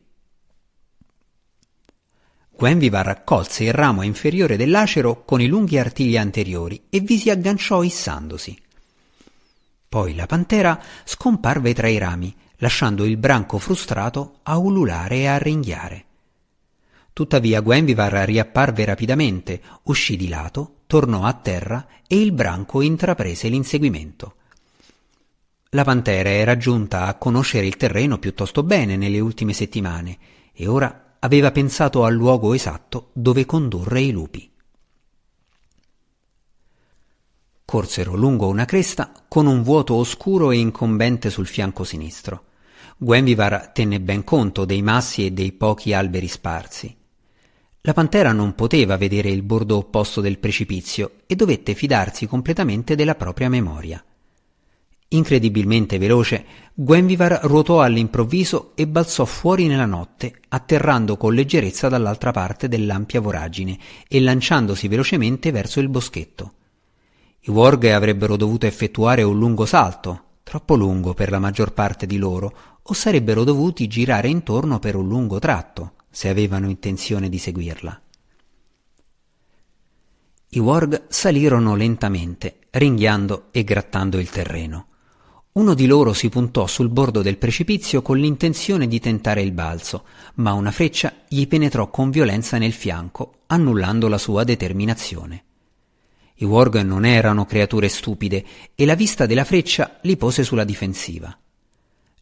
Gwenvivar 2.57 3.05
raccolse 3.05 3.65
il 3.65 3.73
ramo 3.73 4.01
inferiore 4.01 4.55
dell'acero 4.55 5.25
con 5.25 5.41
i 5.41 5.47
lunghi 5.47 5.77
artigli 5.77 6.15
anteriori 6.15 6.85
e 6.89 7.01
vi 7.01 7.17
si 7.17 7.29
agganciò 7.29 7.83
issandosi. 7.83 8.57
Poi 9.89 10.15
la 10.15 10.25
pantera 10.25 10.81
scomparve 11.03 11.73
tra 11.73 11.89
i 11.89 11.97
rami, 11.97 12.33
lasciando 12.57 13.03
il 13.03 13.17
branco 13.17 13.57
frustrato 13.57 14.39
a 14.43 14.57
ululare 14.57 15.17
e 15.17 15.27
a 15.27 15.37
ringhiare. 15.37 16.05
Tuttavia 17.11 17.59
Gwenvivar 17.59 18.11
riapparve 18.25 18.85
rapidamente, 18.85 19.61
uscì 19.83 20.15
di 20.15 20.29
lato, 20.29 20.79
tornò 20.87 21.23
a 21.23 21.33
terra 21.33 21.85
e 22.07 22.21
il 22.21 22.31
branco 22.31 22.81
intraprese 22.81 23.49
l'inseguimento. 23.49 24.35
La 25.71 25.83
pantera 25.83 26.29
era 26.29 26.55
giunta 26.55 27.05
a 27.05 27.15
conoscere 27.15 27.65
il 27.65 27.75
terreno 27.75 28.17
piuttosto 28.17 28.63
bene 28.63 28.95
nelle 28.95 29.19
ultime 29.19 29.51
settimane 29.51 30.17
e 30.53 30.67
ora 30.67 31.04
aveva 31.25 31.51
pensato 31.51 32.05
al 32.05 32.13
luogo 32.13 32.53
esatto 32.53 33.09
dove 33.13 33.45
condurre 33.45 34.01
i 34.01 34.11
lupi. 34.11 34.51
Corsero 37.65 38.15
lungo 38.15 38.47
una 38.47 38.65
cresta 38.65 39.11
con 39.27 39.47
un 39.47 39.63
vuoto 39.63 39.95
oscuro 39.95 40.51
e 40.51 40.57
incombente 40.57 41.31
sul 41.31 41.47
fianco 41.47 41.83
sinistro. 41.83 42.43
Gwenvivar 42.97 43.71
tenne 43.73 43.99
ben 43.99 44.23
conto 44.23 44.65
dei 44.65 44.83
massi 44.83 45.25
e 45.25 45.31
dei 45.31 45.51
pochi 45.51 45.93
alberi 45.93 46.27
sparsi. 46.27 46.95
La 47.81 47.93
pantera 47.93 48.31
non 48.31 48.53
poteva 48.53 48.95
vedere 48.95 49.29
il 49.29 49.41
bordo 49.41 49.77
opposto 49.77 50.21
del 50.21 50.37
precipizio 50.37 51.21
e 51.25 51.35
dovette 51.35 51.73
fidarsi 51.73 52.27
completamente 52.27 52.95
della 52.95 53.15
propria 53.15 53.49
memoria. 53.49 54.03
Incredibilmente 55.09 55.97
veloce, 55.97 56.45
Gwenvivar 56.73 57.39
ruotò 57.43 57.81
all'improvviso 57.81 58.71
e 58.75 58.87
balzò 58.87 59.23
fuori 59.25 59.67
nella 59.67 59.85
notte, 59.85 60.41
atterrando 60.49 61.15
con 61.15 61.33
leggerezza 61.33 61.87
dall'altra 61.87 62.31
parte 62.31 62.67
dell'ampia 62.67 63.21
voragine 63.21 63.77
e 64.07 64.19
lanciandosi 64.19 64.87
velocemente 64.87 65.51
verso 65.51 65.79
il 65.79 65.89
boschetto. 65.89 66.53
I 67.41 67.51
Worg 67.51 67.85
avrebbero 67.85 68.35
dovuto 68.35 68.65
effettuare 68.65 69.21
un 69.21 69.37
lungo 69.37 69.65
salto, 69.65 70.23
troppo 70.41 70.75
lungo 70.75 71.13
per 71.13 71.29
la 71.29 71.39
maggior 71.39 71.73
parte 71.73 72.07
di 72.07 72.17
loro, 72.17 72.79
o 72.81 72.93
sarebbero 72.93 73.43
dovuti 73.43 73.87
girare 73.87 74.27
intorno 74.27 74.79
per 74.79 74.95
un 74.95 75.07
lungo 75.07 75.37
tratto, 75.37 75.93
se 76.09 76.27
avevano 76.27 76.69
intenzione 76.69 77.29
di 77.29 77.37
seguirla. 77.37 78.01
I 80.49 80.59
Worg 80.59 81.05
salirono 81.07 81.75
lentamente, 81.75 82.59
ringhiando 82.71 83.47
e 83.51 83.63
grattando 83.63 84.17
il 84.17 84.29
terreno. 84.29 84.87
Uno 85.55 85.73
di 85.73 85.85
loro 85.85 86.11
si 86.11 86.27
puntò 86.27 86.67
sul 86.67 86.89
bordo 86.89 87.21
del 87.21 87.37
precipizio 87.37 88.01
con 88.01 88.17
l'intenzione 88.17 88.89
di 88.89 88.99
tentare 88.99 89.41
il 89.41 89.53
balzo, 89.53 90.03
ma 90.35 90.51
una 90.51 90.69
freccia 90.69 91.13
gli 91.29 91.47
penetrò 91.47 91.89
con 91.89 92.09
violenza 92.09 92.57
nel 92.57 92.73
fianco, 92.73 93.43
annullando 93.47 94.09
la 94.09 94.17
sua 94.17 94.43
determinazione. 94.43 95.43
I 96.35 96.43
Worg 96.43 96.81
non 96.81 97.05
erano 97.05 97.45
creature 97.45 97.87
stupide 97.87 98.43
e 98.75 98.85
la 98.85 98.95
vista 98.95 99.25
della 99.25 99.45
freccia 99.45 99.99
li 100.01 100.17
pose 100.17 100.43
sulla 100.43 100.65
difensiva. 100.65 101.33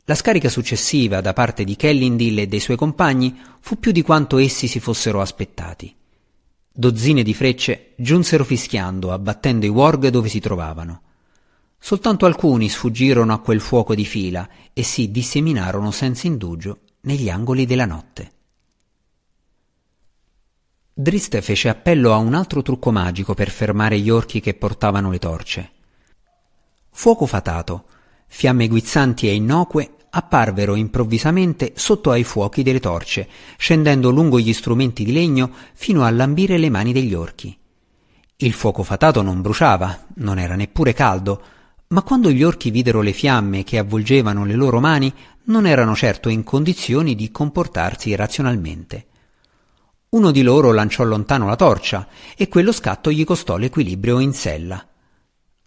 La 0.06 0.14
scarica 0.14 0.50
successiva 0.50 1.20
da 1.20 1.34
parte 1.34 1.64
di 1.64 1.76
Kellindil 1.76 2.38
e 2.38 2.48
dei 2.48 2.60
suoi 2.60 2.78
compagni 2.78 3.36
fu 3.62 3.80
più 3.80 3.92
di 3.92 4.04
quanto 4.04 4.38
essi 4.38 4.68
si 4.68 4.80
fossero 4.80 5.22
aspettati. 5.22 5.92
Dozzine 6.72 7.24
di 7.24 7.34
frecce 7.34 7.94
giunsero 7.96 8.44
fischiando, 8.44 9.12
abbattendo 9.12 9.66
i 9.66 9.70
Worg 9.70 10.10
dove 10.10 10.30
si 10.30 10.40
trovavano. 10.40 11.02
Soltanto 11.86 12.26
alcuni 12.26 12.70
sfuggirono 12.70 13.34
a 13.34 13.40
quel 13.40 13.60
fuoco 13.60 13.94
di 13.94 14.06
fila 14.06 14.48
e 14.72 14.84
si 14.84 15.12
disseminarono 15.12 15.92
senza 15.92 16.28
indugio 16.28 16.80
negli 17.02 17.30
angoli 17.30 17.66
della 17.66 17.84
notte. 17.84 18.32
Driste 20.94 21.42
fece 21.42 21.68
appello 21.68 22.14
a 22.14 22.16
un 22.16 22.36
altro 22.36 22.62
trucco 22.62 22.90
magico 22.90 23.34
per 23.34 23.50
fermare 23.50 24.00
gli 24.00 24.10
orchi 24.10 24.40
che 24.40 24.54
portavano 24.54 25.12
le 25.12 25.20
torce. 25.20 25.72
Fuoco 26.90 27.26
fatato, 27.26 27.84
fiamme 28.28 28.70
guizzanti 28.70 29.28
e 29.28 29.34
innocue 29.34 29.96
apparvero 30.10 30.76
improvvisamente 30.76 31.74
sotto 31.76 32.12
ai 32.12 32.24
fuochi 32.24 32.64
delle 32.64 32.80
torce, 32.80 33.28
scendendo 33.58 34.10
lungo 34.10 34.40
gli 34.40 34.54
strumenti 34.54 35.04
di 35.04 35.12
legno 35.12 35.52
fino 35.74 36.06
a 36.06 36.10
lambire 36.12 36.58
le 36.58 36.70
mani 36.70 36.94
degli 36.94 37.14
orchi. 37.14 37.58
Il 38.38 38.54
fuoco 38.54 38.84
fatato 38.84 39.22
non 39.22 39.42
bruciava, 39.42 40.06
non 40.16 40.40
era 40.40 40.56
neppure 40.56 40.94
caldo, 40.94 41.44
ma 41.94 42.02
quando 42.02 42.32
gli 42.32 42.42
orchi 42.42 42.72
videro 42.72 43.02
le 43.02 43.14
fiamme 43.14 43.64
che 43.64 43.78
avvolgevano 43.78 44.46
le 44.46 44.56
loro 44.56 44.80
mani, 44.80 45.14
non 45.46 45.68
erano 45.68 45.96
certo 45.96 46.28
in 46.28 46.44
condizioni 46.44 47.14
di 47.14 47.30
comportarsi 47.30 48.16
razionalmente. 48.16 49.06
Uno 50.10 50.32
di 50.32 50.42
loro 50.42 50.72
lanciò 50.72 51.04
lontano 51.04 51.46
la 51.46 51.56
torcia 51.56 52.08
e 52.36 52.48
quello 52.48 52.72
scatto 52.72 53.12
gli 53.12 53.24
costò 53.24 53.58
l'equilibrio 53.58 54.18
in 54.18 54.34
sella. 54.34 54.84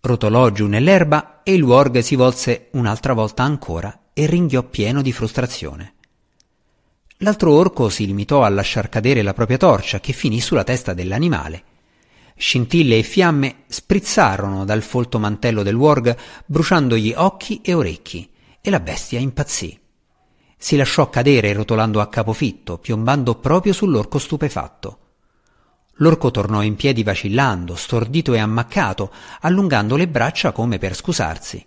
Rotolò 0.01 0.51
giù 0.51 0.67
nell'erba 0.67 1.43
e 1.45 1.55
il 1.55 1.63
Warg 1.63 2.01
si 2.01 2.17
volse 2.17 2.71
un'altra 2.73 3.13
volta 3.13 3.45
ancora 3.45 4.07
e 4.13 4.27
ringhiò 4.27 4.65
pieno 4.65 5.03
di 5.03 5.13
frustrazione. 5.13 5.95
L'altro 7.19 7.53
orco 7.53 7.89
si 7.89 8.05
limitò 8.05 8.43
a 8.43 8.49
lasciar 8.49 8.89
cadere 8.89 9.23
la 9.23 9.33
propria 9.33 9.59
torcia 9.59 10.01
che 10.01 10.13
finì 10.13 10.41
sulla 10.41 10.65
testa 10.65 10.93
dell'animale 10.93 11.75
Scintille 12.39 12.99
e 12.99 13.03
fiamme 13.03 13.63
sprizzarono 13.67 14.67
dal 14.67 14.83
folto 14.83 15.19
mantello 15.19 15.63
del 15.63 15.75
Worg, 15.75 16.15
bruciandogli 16.45 17.15
occhi 17.17 17.63
e 17.63 17.73
orecchi, 17.73 18.31
e 18.61 18.69
la 18.71 18.81
bestia 18.81 19.19
impazzì. 19.19 19.81
Si 20.59 20.77
lasciò 20.77 21.09
cadere 21.09 21.55
rotolando 21.55 22.01
a 22.01 22.09
capofitto, 22.09 22.77
piombando 22.77 23.37
proprio 23.37 23.73
sull'orco 23.73 24.19
stupefatto. 24.19 24.99
L'orco 26.01 26.31
tornò 26.31 26.63
in 26.63 26.77
piedi 26.77 27.03
vacillando, 27.03 27.75
stordito 27.75 28.35
e 28.35 28.39
ammaccato, 28.39 29.11
allungando 29.41 29.97
le 29.97 30.07
braccia 30.07 30.53
come 30.53 30.77
per 30.77 30.95
scusarsi. 30.95 31.65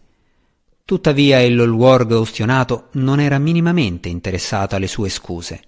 Tuttavia 0.85 1.39
il 1.41 1.55
Lolwarg 1.55 2.11
ustionato 2.11 2.89
non 2.93 3.19
era 3.19 3.39
minimamente 3.39 4.07
interessato 4.07 4.75
alle 4.75 4.87
sue 4.87 5.09
scuse. 5.09 5.61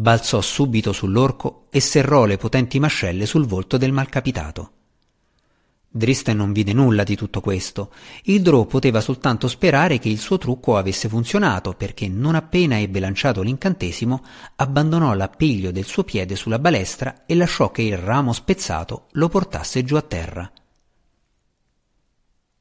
Balzò 0.00 0.40
subito 0.40 0.94
sull'orco 0.94 1.66
e 1.68 1.78
serrò 1.78 2.24
le 2.24 2.38
potenti 2.38 2.80
mascelle 2.80 3.26
sul 3.26 3.44
volto 3.44 3.76
del 3.76 3.92
malcapitato. 3.92 4.70
Dristen 5.90 6.38
non 6.38 6.54
vide 6.54 6.72
nulla 6.72 7.04
di 7.04 7.14
tutto 7.16 7.42
questo. 7.42 7.92
Il 8.22 8.40
Drò 8.40 8.64
poteva 8.64 9.02
soltanto 9.02 9.46
sperare 9.46 9.98
che 9.98 10.08
il 10.08 10.18
suo 10.18 10.38
trucco 10.38 10.78
avesse 10.78 11.10
funzionato, 11.10 11.74
perché 11.74 12.08
non 12.08 12.34
appena 12.34 12.80
ebbe 12.80 12.98
lanciato 12.98 13.42
l'incantesimo, 13.42 14.24
abbandonò 14.56 15.12
l'appiglio 15.12 15.70
del 15.70 15.84
suo 15.84 16.02
piede 16.02 16.34
sulla 16.34 16.58
balestra 16.58 17.26
e 17.26 17.34
lasciò 17.34 17.70
che 17.70 17.82
il 17.82 17.98
ramo 17.98 18.32
spezzato 18.32 19.08
lo 19.12 19.28
portasse 19.28 19.84
giù 19.84 19.96
a 19.96 20.02
terra. 20.02 20.50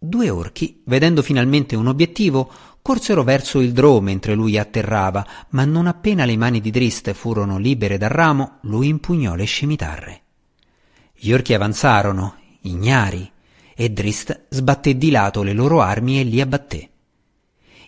Due 0.01 0.29
orchi, 0.29 0.81
vedendo 0.85 1.21
finalmente 1.21 1.75
un 1.75 1.87
obiettivo, 1.87 2.49
corsero 2.81 3.23
verso 3.23 3.59
il 3.59 3.71
drò 3.71 3.99
mentre 3.99 4.33
lui 4.33 4.57
atterrava, 4.57 5.25
ma 5.49 5.65
non 5.65 5.87
appena 5.87 6.25
le 6.25 6.37
mani 6.37 6.61
di 6.61 6.71
Drist 6.71 7.13
furono 7.13 7.57
libere 7.57 7.97
dal 7.97 8.09
ramo, 8.09 8.57
lui 8.61 8.87
impugnò 8.87 9.35
le 9.35 9.45
scimitarre. 9.45 10.21
Gli 11.13 11.31
orchi 11.31 11.53
avanzarono, 11.53 12.35
ignari, 12.61 13.29
e 13.75 13.89
Drist 13.91 14.47
sbatté 14.49 14.97
di 14.97 15.09
lato 15.09 15.43
le 15.43 15.53
loro 15.53 15.81
armi 15.81 16.19
e 16.19 16.23
li 16.23 16.41
abbatté. 16.41 16.89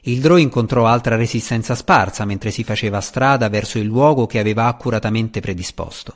Il 0.04 0.20
drò 0.20 0.38
incontrò 0.38 0.86
altra 0.86 1.16
resistenza 1.16 1.76
sparsa 1.76 2.26
mentre 2.26 2.50
si 2.50 2.64
faceva 2.64 3.02
strada 3.02 3.50
verso 3.50 3.78
il 3.78 3.86
luogo 3.86 4.26
che 4.26 4.40
aveva 4.40 4.66
accuratamente 4.66 5.42
predisposto. 5.42 6.16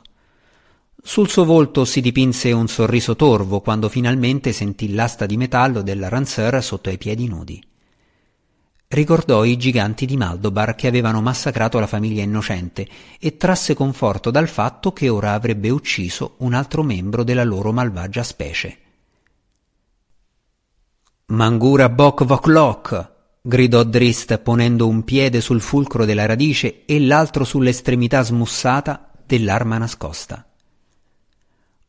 Sul 1.02 1.28
suo 1.28 1.44
volto 1.44 1.84
si 1.84 2.00
dipinse 2.00 2.50
un 2.50 2.66
sorriso 2.66 3.14
torvo 3.14 3.60
quando 3.60 3.88
finalmente 3.88 4.52
sentì 4.52 4.92
l'asta 4.92 5.24
di 5.24 5.36
metallo 5.36 5.82
del 5.82 6.08
Ranseur 6.08 6.60
sotto 6.64 6.88
ai 6.88 6.98
piedi 6.98 7.28
nudi. 7.28 7.62
Ricordò 8.96 9.44
i 9.44 9.58
giganti 9.58 10.06
di 10.06 10.16
Maldobar 10.16 10.74
che 10.74 10.86
avevano 10.86 11.20
massacrato 11.20 11.78
la 11.78 11.86
famiglia 11.86 12.22
innocente 12.22 12.88
e 13.20 13.36
trasse 13.36 13.74
conforto 13.74 14.30
dal 14.30 14.48
fatto 14.48 14.94
che 14.94 15.10
ora 15.10 15.34
avrebbe 15.34 15.68
ucciso 15.68 16.36
un 16.38 16.54
altro 16.54 16.82
membro 16.82 17.22
della 17.22 17.44
loro 17.44 17.72
malvagia 17.72 18.22
specie. 18.22 18.78
Mangura 21.26 21.90
Bok 21.90 22.24
Voklok! 22.24 23.10
gridò 23.42 23.84
Drist 23.84 24.38
ponendo 24.38 24.88
un 24.88 25.04
piede 25.04 25.42
sul 25.42 25.60
fulcro 25.60 26.06
della 26.06 26.24
radice 26.24 26.86
e 26.86 26.98
l'altro 26.98 27.44
sull'estremità 27.44 28.22
smussata 28.22 29.10
dell'arma 29.26 29.76
nascosta. 29.76 30.42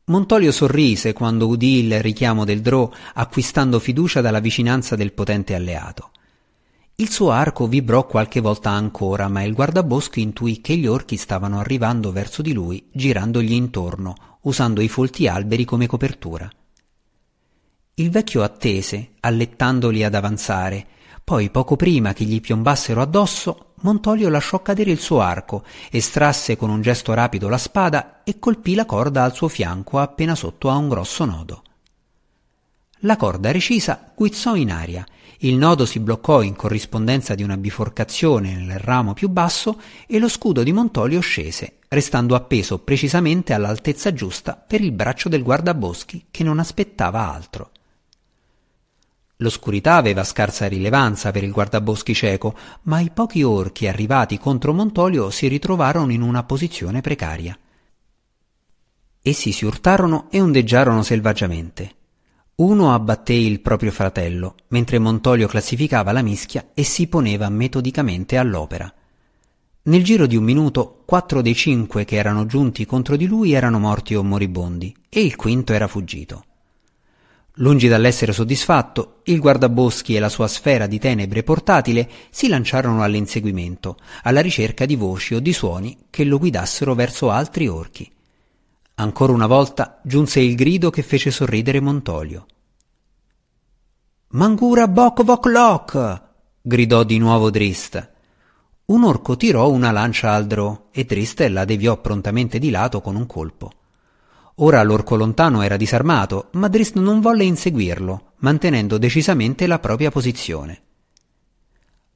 Montolio 0.07 0.51
sorrise 0.51 1.13
quando 1.13 1.47
udì 1.47 1.85
il 1.85 2.01
richiamo 2.01 2.43
del 2.43 2.59
Drò, 2.59 2.91
acquistando 3.13 3.79
fiducia 3.79 4.19
dalla 4.19 4.41
vicinanza 4.41 4.97
del 4.97 5.13
potente 5.13 5.55
alleato. 5.55 6.11
Il 6.99 7.11
suo 7.11 7.29
arco 7.29 7.67
vibrò 7.67 8.07
qualche 8.07 8.39
volta 8.39 8.71
ancora, 8.71 9.27
ma 9.27 9.43
il 9.43 9.53
guardabosco 9.53 10.19
intuì 10.19 10.61
che 10.61 10.75
gli 10.77 10.87
orchi 10.87 11.15
stavano 11.15 11.59
arrivando 11.59 12.11
verso 12.11 12.41
di 12.41 12.53
lui, 12.53 12.89
girandogli 12.91 13.51
intorno, 13.51 14.39
usando 14.41 14.81
i 14.81 14.87
folti 14.87 15.27
alberi 15.27 15.63
come 15.63 15.85
copertura. 15.85 16.49
Il 17.93 18.09
vecchio 18.09 18.41
attese, 18.41 19.11
allettandoli 19.19 20.03
ad 20.03 20.15
avanzare, 20.15 20.87
poi 21.23 21.51
poco 21.51 21.75
prima 21.75 22.13
che 22.13 22.23
gli 22.23 22.41
piombassero 22.41 22.99
addosso, 22.99 23.73
Montolio 23.81 24.27
lasciò 24.29 24.63
cadere 24.63 24.89
il 24.89 24.99
suo 24.99 25.21
arco, 25.21 25.65
estrasse 25.91 26.57
con 26.57 26.71
un 26.71 26.81
gesto 26.81 27.13
rapido 27.13 27.47
la 27.47 27.59
spada 27.59 28.23
e 28.23 28.39
colpì 28.39 28.73
la 28.73 28.87
corda 28.87 29.23
al 29.23 29.35
suo 29.35 29.49
fianco 29.49 29.99
appena 29.99 30.33
sotto 30.33 30.71
a 30.71 30.75
un 30.75 30.89
grosso 30.89 31.25
nodo. 31.25 31.61
La 33.01 33.17
corda 33.17 33.51
recisa 33.51 34.11
guizzò 34.15 34.55
in 34.55 34.71
aria, 34.71 35.05
il 35.39 35.55
nodo 35.55 35.85
si 35.85 35.99
bloccò 35.99 36.41
in 36.41 36.55
corrispondenza 36.55 37.35
di 37.35 37.43
una 37.43 37.57
biforcazione 37.57 38.55
nel 38.55 38.79
ramo 38.79 39.13
più 39.13 39.29
basso 39.29 39.79
e 40.07 40.17
lo 40.17 40.27
scudo 40.27 40.63
di 40.63 40.71
Montolio 40.71 41.19
scese, 41.19 41.77
restando 41.89 42.33
appeso 42.33 42.79
precisamente 42.79 43.53
all'altezza 43.53 44.13
giusta 44.13 44.55
per 44.55 44.81
il 44.81 44.91
braccio 44.91 45.29
del 45.29 45.43
guardaboschi 45.43 46.25
che 46.31 46.43
non 46.43 46.57
aspettava 46.57 47.31
altro. 47.31 47.71
L'oscurità 49.37 49.95
aveva 49.97 50.23
scarsa 50.23 50.67
rilevanza 50.67 51.29
per 51.29 51.43
il 51.43 51.51
guardaboschi 51.51 52.15
cieco, 52.15 52.57
ma 52.83 52.99
i 52.99 53.11
pochi 53.11 53.43
orchi 53.43 53.87
arrivati 53.87 54.39
contro 54.39 54.73
Montolio 54.73 55.29
si 55.29 55.47
ritrovarono 55.47 56.11
in 56.11 56.23
una 56.23 56.43
posizione 56.43 57.01
precaria. 57.01 57.55
Essi 59.21 59.51
si 59.51 59.65
urtarono 59.65 60.27
e 60.31 60.41
ondeggiarono 60.41 61.03
selvaggiamente. 61.03 61.96
Uno 62.59 62.91
abbatté 62.91 63.33
il 63.33 63.59
proprio 63.59 63.91
fratello, 63.91 64.55
mentre 64.69 64.97
Montolio 64.97 65.47
classificava 65.47 66.11
la 66.11 66.23
mischia 66.23 66.69
e 66.73 66.81
si 66.81 67.05
poneva 67.05 67.49
metodicamente 67.49 68.35
all'opera. 68.35 68.91
Nel 69.83 70.03
giro 70.03 70.25
di 70.25 70.35
un 70.35 70.43
minuto, 70.43 71.03
quattro 71.05 71.43
dei 71.43 71.53
cinque 71.53 72.03
che 72.03 72.15
erano 72.15 72.47
giunti 72.47 72.83
contro 72.87 73.15
di 73.15 73.27
lui 73.27 73.53
erano 73.53 73.77
morti 73.77 74.15
o 74.15 74.23
moribondi, 74.23 74.91
e 75.07 75.21
il 75.21 75.35
quinto 75.35 75.71
era 75.71 75.87
fuggito. 75.87 76.45
Lungi 77.57 77.87
dall'essere 77.87 78.33
soddisfatto, 78.33 79.19
il 79.25 79.39
guardaboschi 79.39 80.15
e 80.15 80.19
la 80.19 80.29
sua 80.29 80.47
sfera 80.47 80.87
di 80.87 80.97
tenebre 80.97 81.43
portatile 81.43 82.09
si 82.31 82.47
lanciarono 82.47 83.03
all'inseguimento, 83.03 83.97
alla 84.23 84.41
ricerca 84.41 84.87
di 84.87 84.95
voci 84.95 85.35
o 85.35 85.39
di 85.39 85.53
suoni 85.53 85.95
che 86.09 86.23
lo 86.23 86.39
guidassero 86.39 86.95
verso 86.95 87.29
altri 87.29 87.67
orchi. 87.67 88.11
Ancora 88.99 89.31
una 89.31 89.45
volta 89.45 89.99
giunse 90.03 90.39
il 90.39 90.55
grido 90.55 90.89
che 90.89 91.03
fece 91.03 91.29
sorridere 91.29 91.79
Montolio. 91.79 92.47
Mangura 94.29 94.87
bok 94.87 95.23
vok 95.23 95.45
lok! 95.45 96.21
gridò 96.59 97.03
di 97.03 97.19
nuovo 97.19 97.51
Drist. 97.51 98.11
Un 98.85 99.03
orco 99.03 99.37
tirò 99.37 99.69
una 99.69 99.91
lancia 99.91 100.31
al 100.31 100.47
drò 100.47 100.87
e 100.89 101.03
Drist 101.03 101.41
la 101.41 101.63
deviò 101.63 102.01
prontamente 102.01 102.57
di 102.57 102.71
lato 102.71 102.99
con 102.99 103.15
un 103.15 103.27
colpo. 103.27 103.71
Ora 104.55 104.81
l'orco 104.81 105.15
lontano 105.15 105.61
era 105.61 105.77
disarmato, 105.77 106.47
ma 106.53 106.67
Drist 106.67 106.95
non 106.95 107.21
volle 107.21 107.43
inseguirlo, 107.43 108.33
mantenendo 108.37 108.97
decisamente 108.97 109.67
la 109.67 109.77
propria 109.77 110.09
posizione. 110.09 110.81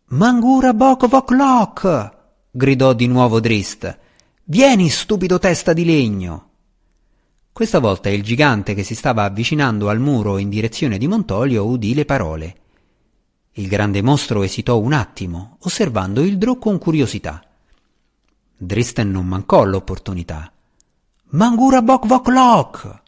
Mangura 0.05 0.73
bok 0.73 1.07
vok 1.07 2.17
gridò 2.49 2.93
di 2.93 3.05
nuovo 3.05 3.39
Drist. 3.39 3.99
Vieni, 4.45 4.89
stupido 4.89 5.37
testa 5.37 5.73
di 5.73 5.85
legno! 5.85 6.49
Questa 7.53 7.79
volta 7.79 8.09
il 8.09 8.23
gigante 8.23 8.73
che 8.73 8.83
si 8.83 8.95
stava 8.95 9.23
avvicinando 9.23 9.89
al 9.89 9.99
muro 9.99 10.37
in 10.37 10.49
direzione 10.49 10.97
di 10.97 11.07
Montolio 11.07 11.65
udì 11.65 11.93
le 11.93 12.05
parole. 12.05 12.55
Il 13.53 13.67
grande 13.67 14.01
mostro 14.01 14.43
esitò 14.43 14.79
un 14.79 14.93
attimo, 14.93 15.57
osservando 15.61 16.21
il 16.21 16.37
drò 16.37 16.57
con 16.57 16.77
curiosità. 16.77 17.43
Dristen 18.55 19.11
non 19.11 19.25
mancò 19.25 19.65
l'opportunità. 19.65 20.49
Mangura 21.31 21.81
bok 21.81 22.05
vok 22.07 22.27
lok! 22.29 23.01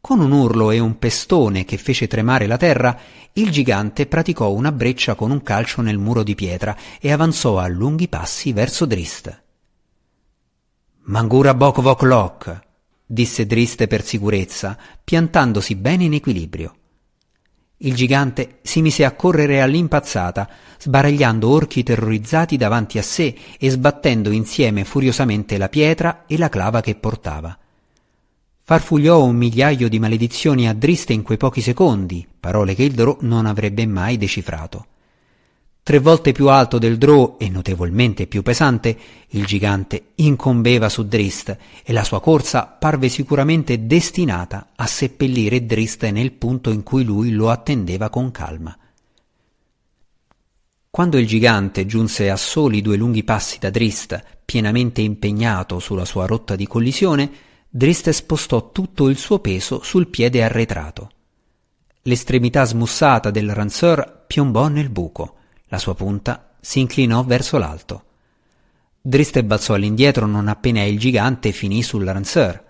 Con 0.00 0.20
un 0.20 0.32
urlo 0.32 0.70
e 0.70 0.78
un 0.78 0.98
pestone 0.98 1.64
che 1.64 1.76
fece 1.76 2.06
tremare 2.06 2.46
la 2.46 2.56
terra, 2.56 2.98
il 3.34 3.50
gigante 3.50 4.06
praticò 4.06 4.50
una 4.50 4.72
breccia 4.72 5.14
con 5.14 5.30
un 5.30 5.42
calcio 5.42 5.82
nel 5.82 5.98
muro 5.98 6.22
di 6.22 6.34
pietra 6.34 6.74
e 6.98 7.12
avanzò 7.12 7.58
a 7.58 7.66
lunghi 7.66 8.08
passi 8.08 8.52
verso 8.52 8.86
Drist. 8.86 9.42
Mangura 11.02 11.52
bok 11.52 11.80
vok 11.82 12.02
lok! 12.02 12.65
Disse 13.06 13.46
Drist 13.46 13.86
per 13.86 14.04
sicurezza, 14.04 14.76
piantandosi 15.02 15.76
bene 15.76 16.04
in 16.04 16.14
equilibrio. 16.14 16.74
Il 17.78 17.94
gigante 17.94 18.58
si 18.62 18.80
mise 18.80 19.04
a 19.04 19.12
correre 19.12 19.60
all'impazzata, 19.60 20.48
sbaragliando 20.78 21.48
orchi 21.48 21.82
terrorizzati 21.82 22.56
davanti 22.56 22.98
a 22.98 23.02
sé 23.02 23.34
e 23.58 23.70
sbattendo 23.70 24.30
insieme 24.30 24.84
furiosamente 24.84 25.58
la 25.58 25.68
pietra 25.68 26.24
e 26.26 26.38
la 26.38 26.48
clava 26.48 26.80
che 26.80 26.94
portava. 26.94 27.56
Farfugliò 28.62 29.22
un 29.22 29.36
migliaio 29.36 29.88
di 29.88 30.00
maledizioni 30.00 30.66
a 30.66 30.72
Driste 30.72 31.12
in 31.12 31.22
quei 31.22 31.36
pochi 31.36 31.60
secondi, 31.60 32.26
parole 32.40 32.74
che 32.74 32.82
il 32.82 32.94
Drò 32.94 33.16
non 33.20 33.46
avrebbe 33.46 33.86
mai 33.86 34.16
decifrato. 34.16 34.86
Tre 35.86 36.00
volte 36.00 36.32
più 36.32 36.48
alto 36.48 36.78
del 36.78 36.98
Drò 36.98 37.36
e 37.38 37.48
notevolmente 37.48 38.26
più 38.26 38.42
pesante, 38.42 38.98
il 39.28 39.46
gigante 39.46 40.06
incombeva 40.16 40.88
su 40.88 41.06
Drist 41.06 41.56
e 41.84 41.92
la 41.92 42.02
sua 42.02 42.20
corsa 42.20 42.64
parve 42.64 43.08
sicuramente 43.08 43.86
destinata 43.86 44.70
a 44.74 44.84
seppellire 44.84 45.64
Drist 45.64 46.04
nel 46.06 46.32
punto 46.32 46.70
in 46.70 46.82
cui 46.82 47.04
lui 47.04 47.30
lo 47.30 47.50
attendeva 47.50 48.10
con 48.10 48.32
calma. 48.32 48.76
Quando 50.90 51.18
il 51.18 51.26
gigante 51.28 51.86
giunse 51.86 52.30
a 52.30 52.36
soli 52.36 52.82
due 52.82 52.96
lunghi 52.96 53.22
passi 53.22 53.60
da 53.60 53.70
Drist, 53.70 54.20
pienamente 54.44 55.02
impegnato 55.02 55.78
sulla 55.78 56.04
sua 56.04 56.26
rotta 56.26 56.56
di 56.56 56.66
collisione, 56.66 57.30
Drist 57.68 58.10
spostò 58.10 58.72
tutto 58.72 59.08
il 59.08 59.18
suo 59.18 59.38
peso 59.38 59.80
sul 59.84 60.08
piede 60.08 60.42
arretrato. 60.42 61.10
L'estremità 62.02 62.64
smussata 62.64 63.30
del 63.30 63.54
ranseur 63.54 64.24
piombò 64.26 64.66
nel 64.66 64.88
buco 64.88 65.34
la 65.68 65.78
sua 65.78 65.94
punta 65.94 66.54
si 66.60 66.80
inclinò 66.80 67.24
verso 67.24 67.58
l'alto. 67.58 68.04
Driste 69.00 69.44
balzò 69.44 69.74
all'indietro 69.74 70.26
non 70.26 70.48
appena 70.48 70.82
il 70.82 70.98
gigante 70.98 71.52
finì 71.52 71.82
sul 71.82 72.04
lanceur. 72.04 72.64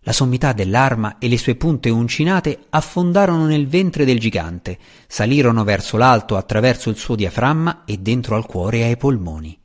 La 0.00 0.12
sommità 0.12 0.52
dell'arma 0.52 1.18
e 1.18 1.28
le 1.28 1.38
sue 1.38 1.56
punte 1.56 1.90
uncinate 1.90 2.66
affondarono 2.70 3.46
nel 3.46 3.66
ventre 3.66 4.04
del 4.04 4.18
gigante, 4.18 4.78
salirono 5.06 5.64
verso 5.64 5.96
l'alto 5.96 6.36
attraverso 6.36 6.90
il 6.90 6.96
suo 6.96 7.14
diaframma 7.14 7.84
e 7.84 7.98
dentro 7.98 8.36
al 8.36 8.46
cuore 8.46 8.78
e 8.78 8.82
ai 8.84 8.96
polmoni. 8.96 9.58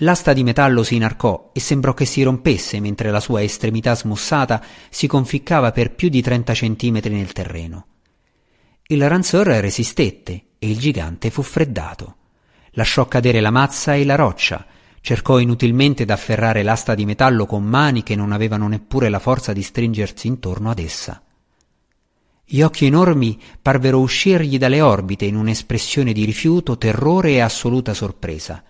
L'asta 0.00 0.32
di 0.32 0.44
metallo 0.44 0.82
si 0.82 0.96
inarcò 0.96 1.50
e 1.52 1.60
sembrò 1.60 1.94
che 1.94 2.04
si 2.04 2.22
rompesse 2.22 2.80
mentre 2.80 3.10
la 3.10 3.20
sua 3.20 3.42
estremità 3.42 3.94
smussata 3.94 4.62
si 4.90 5.06
conficcava 5.06 5.72
per 5.72 5.94
più 5.94 6.08
di 6.08 6.20
trenta 6.22 6.52
centimetri 6.52 7.14
nel 7.14 7.32
terreno. 7.32 7.86
Il 8.88 9.08
Ransor 9.08 9.46
resistette 9.46 10.45
e 10.58 10.70
il 10.70 10.78
gigante 10.78 11.30
fu 11.30 11.42
freddato. 11.42 12.16
Lasciò 12.72 13.06
cadere 13.06 13.40
la 13.40 13.50
mazza 13.50 13.94
e 13.94 14.04
la 14.04 14.16
roccia, 14.16 14.66
cercò 15.00 15.38
inutilmente 15.38 16.04
d'afferrare 16.04 16.62
l'asta 16.62 16.94
di 16.94 17.04
metallo 17.04 17.46
con 17.46 17.62
mani 17.62 18.02
che 18.02 18.16
non 18.16 18.32
avevano 18.32 18.68
neppure 18.68 19.08
la 19.08 19.18
forza 19.18 19.52
di 19.52 19.62
stringersi 19.62 20.26
intorno 20.26 20.70
ad 20.70 20.78
essa. 20.78 21.22
Gli 22.44 22.60
occhi 22.60 22.86
enormi 22.86 23.40
parvero 23.60 23.98
uscirgli 23.98 24.56
dalle 24.56 24.80
orbite 24.80 25.24
in 25.24 25.36
un'espressione 25.36 26.12
di 26.12 26.24
rifiuto, 26.24 26.78
terrore 26.78 27.30
e 27.30 27.40
assoluta 27.40 27.92
sorpresa. 27.92 28.62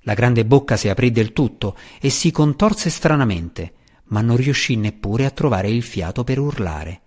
La 0.00 0.14
grande 0.14 0.44
bocca 0.44 0.76
si 0.76 0.88
aprì 0.88 1.12
del 1.12 1.32
tutto 1.32 1.76
e 2.00 2.10
si 2.10 2.30
contorse 2.30 2.90
stranamente, 2.90 3.72
ma 4.06 4.20
non 4.20 4.36
riuscì 4.36 4.76
neppure 4.76 5.26
a 5.26 5.30
trovare 5.30 5.70
il 5.70 5.82
fiato 5.82 6.24
per 6.24 6.38
urlare. 6.38 7.00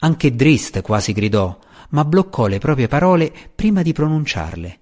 Anche 0.00 0.34
Drist 0.34 0.82
quasi 0.82 1.12
gridò, 1.12 1.58
ma 1.90 2.04
bloccò 2.04 2.46
le 2.46 2.58
proprie 2.58 2.88
parole 2.88 3.32
prima 3.54 3.82
di 3.82 3.92
pronunciarle. 3.92 4.78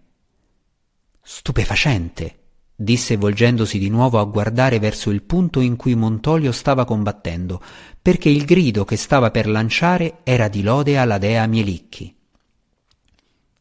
Stupefacente, 1.21 2.39
disse 2.75 3.17
volgendosi 3.17 3.79
di 3.79 3.89
nuovo 3.89 4.19
a 4.19 4.25
guardare 4.25 4.79
verso 4.79 5.11
il 5.11 5.23
punto 5.23 5.61
in 5.61 5.77
cui 5.77 5.95
Montolio 5.95 6.53
stava 6.53 6.85
combattendo, 6.85 7.63
perché 8.01 8.29
il 8.29 8.45
grido 8.45 8.85
che 8.85 8.97
stava 8.97 9.31
per 9.31 9.49
lanciare 9.49 10.19
era 10.25 10.49
di 10.49 10.63
lode 10.63 10.99
alla 10.99 11.19
dea 11.19 11.47
Mielicchi. 11.47 12.15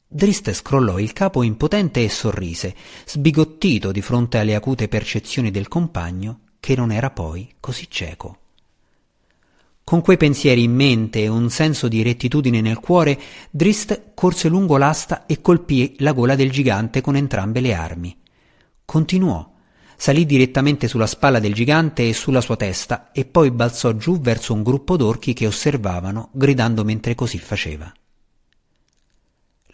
Drist 0.08 0.52
scrollò 0.52 1.00
il 1.00 1.14
capo 1.14 1.42
impotente 1.42 2.04
e 2.04 2.10
sorrise, 2.10 2.76
sbigottito 3.06 3.94
di 3.94 4.02
fronte 4.02 4.40
alle 4.40 4.56
acute 4.56 4.90
percezioni 4.90 5.52
del 5.52 5.70
compagno, 5.70 6.42
che 6.60 6.76
non 6.76 6.92
era 6.92 7.12
poi 7.12 7.56
così 7.60 7.90
cieco. 7.90 8.41
Con 9.84 10.02
quei 10.02 10.18
pensieri 10.18 10.64
in 10.64 10.74
mente 10.74 11.24
e 11.24 11.28
un 11.28 11.50
senso 11.50 11.88
di 11.88 12.02
rettitudine 12.02 12.62
nel 12.62 12.80
cuore, 12.80 13.20
Drist 13.50 14.12
corse 14.14 14.48
lungo 14.48 14.78
l'asta 14.78 15.26
e 15.26 15.42
colpì 15.42 15.96
la 16.00 16.14
gola 16.14 16.36
del 16.36 16.52
gigante 16.52 17.02
con 17.02 17.16
entrambe 17.16 17.60
le 17.60 17.74
armi. 17.74 18.18
Continuò, 18.86 19.52
salì 19.98 20.26
direttamente 20.26 20.88
sulla 20.88 21.08
spalla 21.08 21.40
del 21.40 21.54
gigante 21.54 22.08
e 22.08 22.14
sulla 22.14 22.42
sua 22.42 22.56
testa 22.56 23.12
e 23.12 23.26
poi 23.26 23.52
balzò 23.52 23.94
giù 23.94 24.20
verso 24.20 24.54
un 24.54 24.64
gruppo 24.64 24.98
d'orchi 24.98 25.34
che 25.34 25.48
osservavano, 25.48 26.30
gridando 26.32 26.84
mentre 26.84 27.14
così 27.16 27.38
faceva. 27.38 27.92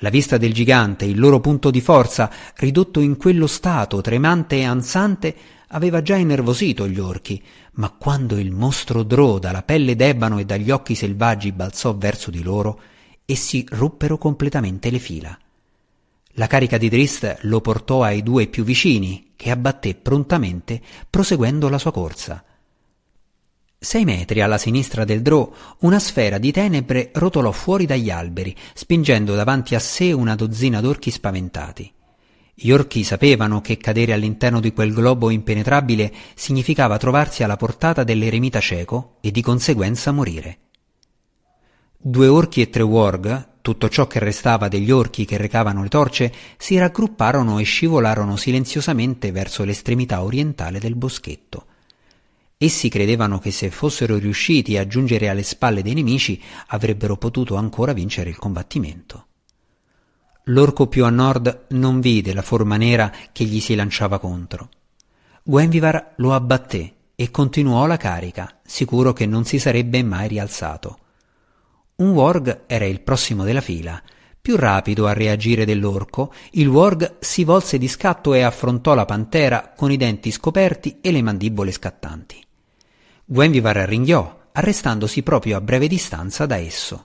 La 0.01 0.09
vista 0.09 0.37
del 0.37 0.53
gigante, 0.53 1.05
il 1.05 1.19
loro 1.19 1.39
punto 1.39 1.71
di 1.71 1.81
forza, 1.81 2.29
ridotto 2.55 2.99
in 2.99 3.17
quello 3.17 3.47
stato 3.47 3.99
tremante 4.01 4.57
e 4.57 4.63
ansante, 4.63 5.35
aveva 5.69 6.01
già 6.01 6.15
innervosito 6.15 6.87
gli 6.87 6.99
orchi, 6.99 7.43
ma 7.73 7.89
quando 7.89 8.37
il 8.37 8.51
mostro 8.51 9.03
Drò 9.03 9.39
dalla 9.39 9.63
pelle 9.63 9.95
d'ebano 9.95 10.37
e 10.37 10.45
dagli 10.45 10.69
occhi 10.69 10.93
selvaggi 10.93 11.51
balzò 11.51 11.95
verso 11.97 12.29
di 12.29 12.43
loro, 12.43 12.79
essi 13.25 13.65
ruppero 13.69 14.17
completamente 14.17 14.91
le 14.91 14.99
fila. 14.99 15.37
La 16.33 16.47
carica 16.47 16.77
di 16.77 16.89
Drist 16.89 17.39
lo 17.41 17.61
portò 17.61 18.03
ai 18.03 18.21
due 18.21 18.45
più 18.45 18.63
vicini, 18.63 19.31
che 19.35 19.49
abbatté 19.49 19.95
prontamente, 19.95 20.79
proseguendo 21.09 21.69
la 21.69 21.79
sua 21.79 21.91
corsa. 21.91 22.43
Sei 23.79 24.05
metri 24.05 24.41
alla 24.41 24.57
sinistra 24.57 25.05
del 25.05 25.21
drò, 25.21 25.51
una 25.81 25.99
sfera 25.99 26.39
di 26.39 26.51
tenebre 26.51 27.11
rotolò 27.13 27.51
fuori 27.51 27.85
dagli 27.85 28.09
alberi, 28.09 28.55
spingendo 28.73 29.35
davanti 29.35 29.75
a 29.75 29.79
sé 29.79 30.11
una 30.11 30.33
dozzina 30.33 30.81
d'orchi 30.81 31.11
spaventati. 31.11 31.93
Gli 32.55 32.71
orchi 32.71 33.03
sapevano 33.03 33.61
che 33.61 33.77
cadere 33.77 34.13
all'interno 34.13 34.59
di 34.59 34.73
quel 34.73 34.91
globo 34.91 35.29
impenetrabile 35.29 36.11
significava 36.33 36.97
trovarsi 36.97 37.43
alla 37.43 37.55
portata 37.55 38.03
dell'eremita 38.03 38.59
cieco 38.59 39.17
e 39.21 39.29
di 39.29 39.43
conseguenza 39.43 40.11
morire. 40.11 40.57
Due 41.95 42.27
orchi 42.27 42.61
e 42.61 42.71
tre 42.71 42.81
warg, 42.81 43.59
tutto 43.61 43.89
ciò 43.89 44.07
che 44.07 44.17
restava 44.17 44.69
degli 44.69 44.89
orchi 44.89 45.23
che 45.23 45.37
recavano 45.37 45.83
le 45.83 45.89
torce, 45.89 46.33
si 46.57 46.79
raggrupparono 46.79 47.59
e 47.59 47.63
scivolarono 47.63 48.37
silenziosamente 48.37 49.31
verso 49.31 49.63
l'estremità 49.63 50.23
orientale 50.23 50.79
del 50.79 50.95
boschetto. 50.95 51.65
Essi 52.59 52.89
credevano 52.89 53.37
che 53.37 53.51
se 53.51 53.69
fossero 53.69 54.17
riusciti 54.17 54.77
a 54.77 54.87
giungere 54.87 55.29
alle 55.29 55.43
spalle 55.43 55.83
dei 55.83 55.93
nemici 55.93 56.41
avrebbero 56.67 57.15
potuto 57.15 57.55
ancora 57.55 57.93
vincere 57.93 58.31
il 58.31 58.37
combattimento. 58.37 59.25
L'orco 60.45 60.87
più 60.87 61.05
a 61.05 61.11
nord 61.11 61.65
non 61.69 61.99
vide 61.99 62.33
la 62.33 62.41
forma 62.41 62.75
nera 62.77 63.13
che 63.31 63.43
gli 63.43 63.59
si 63.59 63.75
lanciava 63.75 64.17
contro. 64.17 64.69
Gwenvivar 65.43 66.13
lo 66.15 66.33
abbatté 66.33 66.95
e 67.15 67.29
continuò 67.29 67.85
la 67.85 67.97
carica, 67.97 68.59
sicuro 68.63 69.13
che 69.13 69.27
non 69.27 69.45
si 69.45 69.59
sarebbe 69.59 70.01
mai 70.01 70.27
rialzato. 70.27 70.97
Un 71.97 72.09
warg 72.09 72.63
era 72.65 72.85
il 72.85 73.01
prossimo 73.01 73.43
della 73.43 73.61
fila. 73.61 74.01
Più 74.41 74.55
rapido 74.55 75.05
a 75.05 75.13
reagire 75.13 75.63
dell'orco, 75.63 76.33
il 76.51 76.67
warg 76.67 77.17
si 77.19 77.43
volse 77.43 77.77
di 77.77 77.87
scatto 77.87 78.33
e 78.33 78.41
affrontò 78.41 78.95
la 78.95 79.05
pantera 79.05 79.73
con 79.75 79.91
i 79.91 79.97
denti 79.97 80.31
scoperti 80.31 80.99
e 81.01 81.11
le 81.11 81.21
mandibole 81.21 81.71
scattanti. 81.71 82.45
Gwenvivar 83.29 83.75
ringhiò, 83.75 84.39
arrestandosi 84.53 85.21
proprio 85.21 85.57
a 85.57 85.61
breve 85.61 85.89
distanza 85.89 86.45
da 86.45 86.55
esso. 86.55 87.03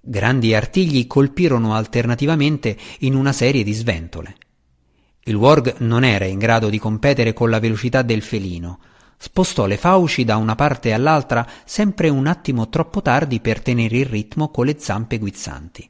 Grandi 0.00 0.52
artigli 0.52 1.06
colpirono 1.06 1.76
alternativamente 1.76 2.76
in 3.00 3.14
una 3.14 3.32
serie 3.32 3.62
di 3.62 3.72
sventole. 3.72 4.34
Il 5.22 5.36
Warg 5.36 5.76
non 5.78 6.02
era 6.02 6.24
in 6.24 6.40
grado 6.40 6.68
di 6.68 6.80
competere 6.80 7.32
con 7.32 7.50
la 7.50 7.60
velocità 7.60 8.02
del 8.02 8.20
felino. 8.20 8.80
Spostò 9.16 9.66
le 9.66 9.76
fauci 9.76 10.24
da 10.24 10.34
una 10.38 10.56
parte 10.56 10.92
all'altra 10.92 11.48
sempre 11.64 12.08
un 12.08 12.26
attimo 12.26 12.68
troppo 12.68 13.00
tardi 13.00 13.38
per 13.38 13.62
tenere 13.62 13.98
il 13.98 14.06
ritmo 14.06 14.48
con 14.48 14.66
le 14.66 14.74
zampe 14.80 15.18
guizzanti. 15.18 15.88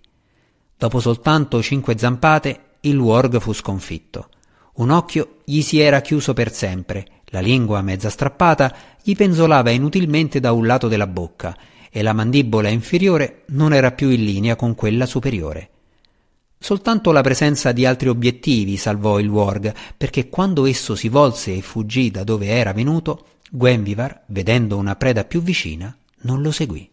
Dopo 0.77 1.01
soltanto 1.01 1.63
cinque 1.63 1.97
zampate, 1.97 2.65
il 2.81 2.99
Warg 2.99 3.41
fu 3.41 3.55
sconfitto. 3.55 4.29
Un 4.75 4.91
occhio 4.91 5.39
gli 5.47 5.63
si 5.63 5.79
era 5.79 6.03
chiuso 6.03 6.35
per 6.35 6.53
sempre, 6.53 7.22
la 7.33 7.41
lingua 7.41 7.81
mezza 7.81 8.11
strappata 8.11 8.75
gli 9.03 9.17
penzolava 9.17 9.71
inutilmente 9.71 10.39
da 10.39 10.53
un 10.53 10.67
lato 10.67 10.87
della 10.87 11.07
bocca 11.07 11.57
e 11.91 12.03
la 12.03 12.13
mandibola 12.13 12.69
inferiore 12.69 13.45
non 13.49 13.73
era 13.73 13.93
più 13.93 14.11
in 14.11 14.23
linea 14.23 14.55
con 14.55 14.75
quella 14.75 15.07
superiore. 15.07 15.71
Soltanto 16.59 17.11
la 17.11 17.23
presenza 17.23 17.73
di 17.73 17.87
altri 17.87 18.09
obiettivi 18.09 18.77
salvò 18.77 19.19
il 19.19 19.29
Warg, 19.29 19.75
perché 19.97 20.29
quando 20.29 20.67
esso 20.67 20.95
si 20.95 21.09
volse 21.09 21.57
e 21.57 21.63
fuggì 21.63 22.11
da 22.11 22.23
dove 22.23 22.47
era 22.47 22.73
venuto, 22.73 23.27
Gwenvivar, 23.51 24.25
vedendo 24.27 24.77
una 24.77 24.95
preda 24.95 25.25
più 25.25 25.43
vicina, 25.43 25.95
non 26.21 26.41
lo 26.41 26.51
seguì. 26.51 26.92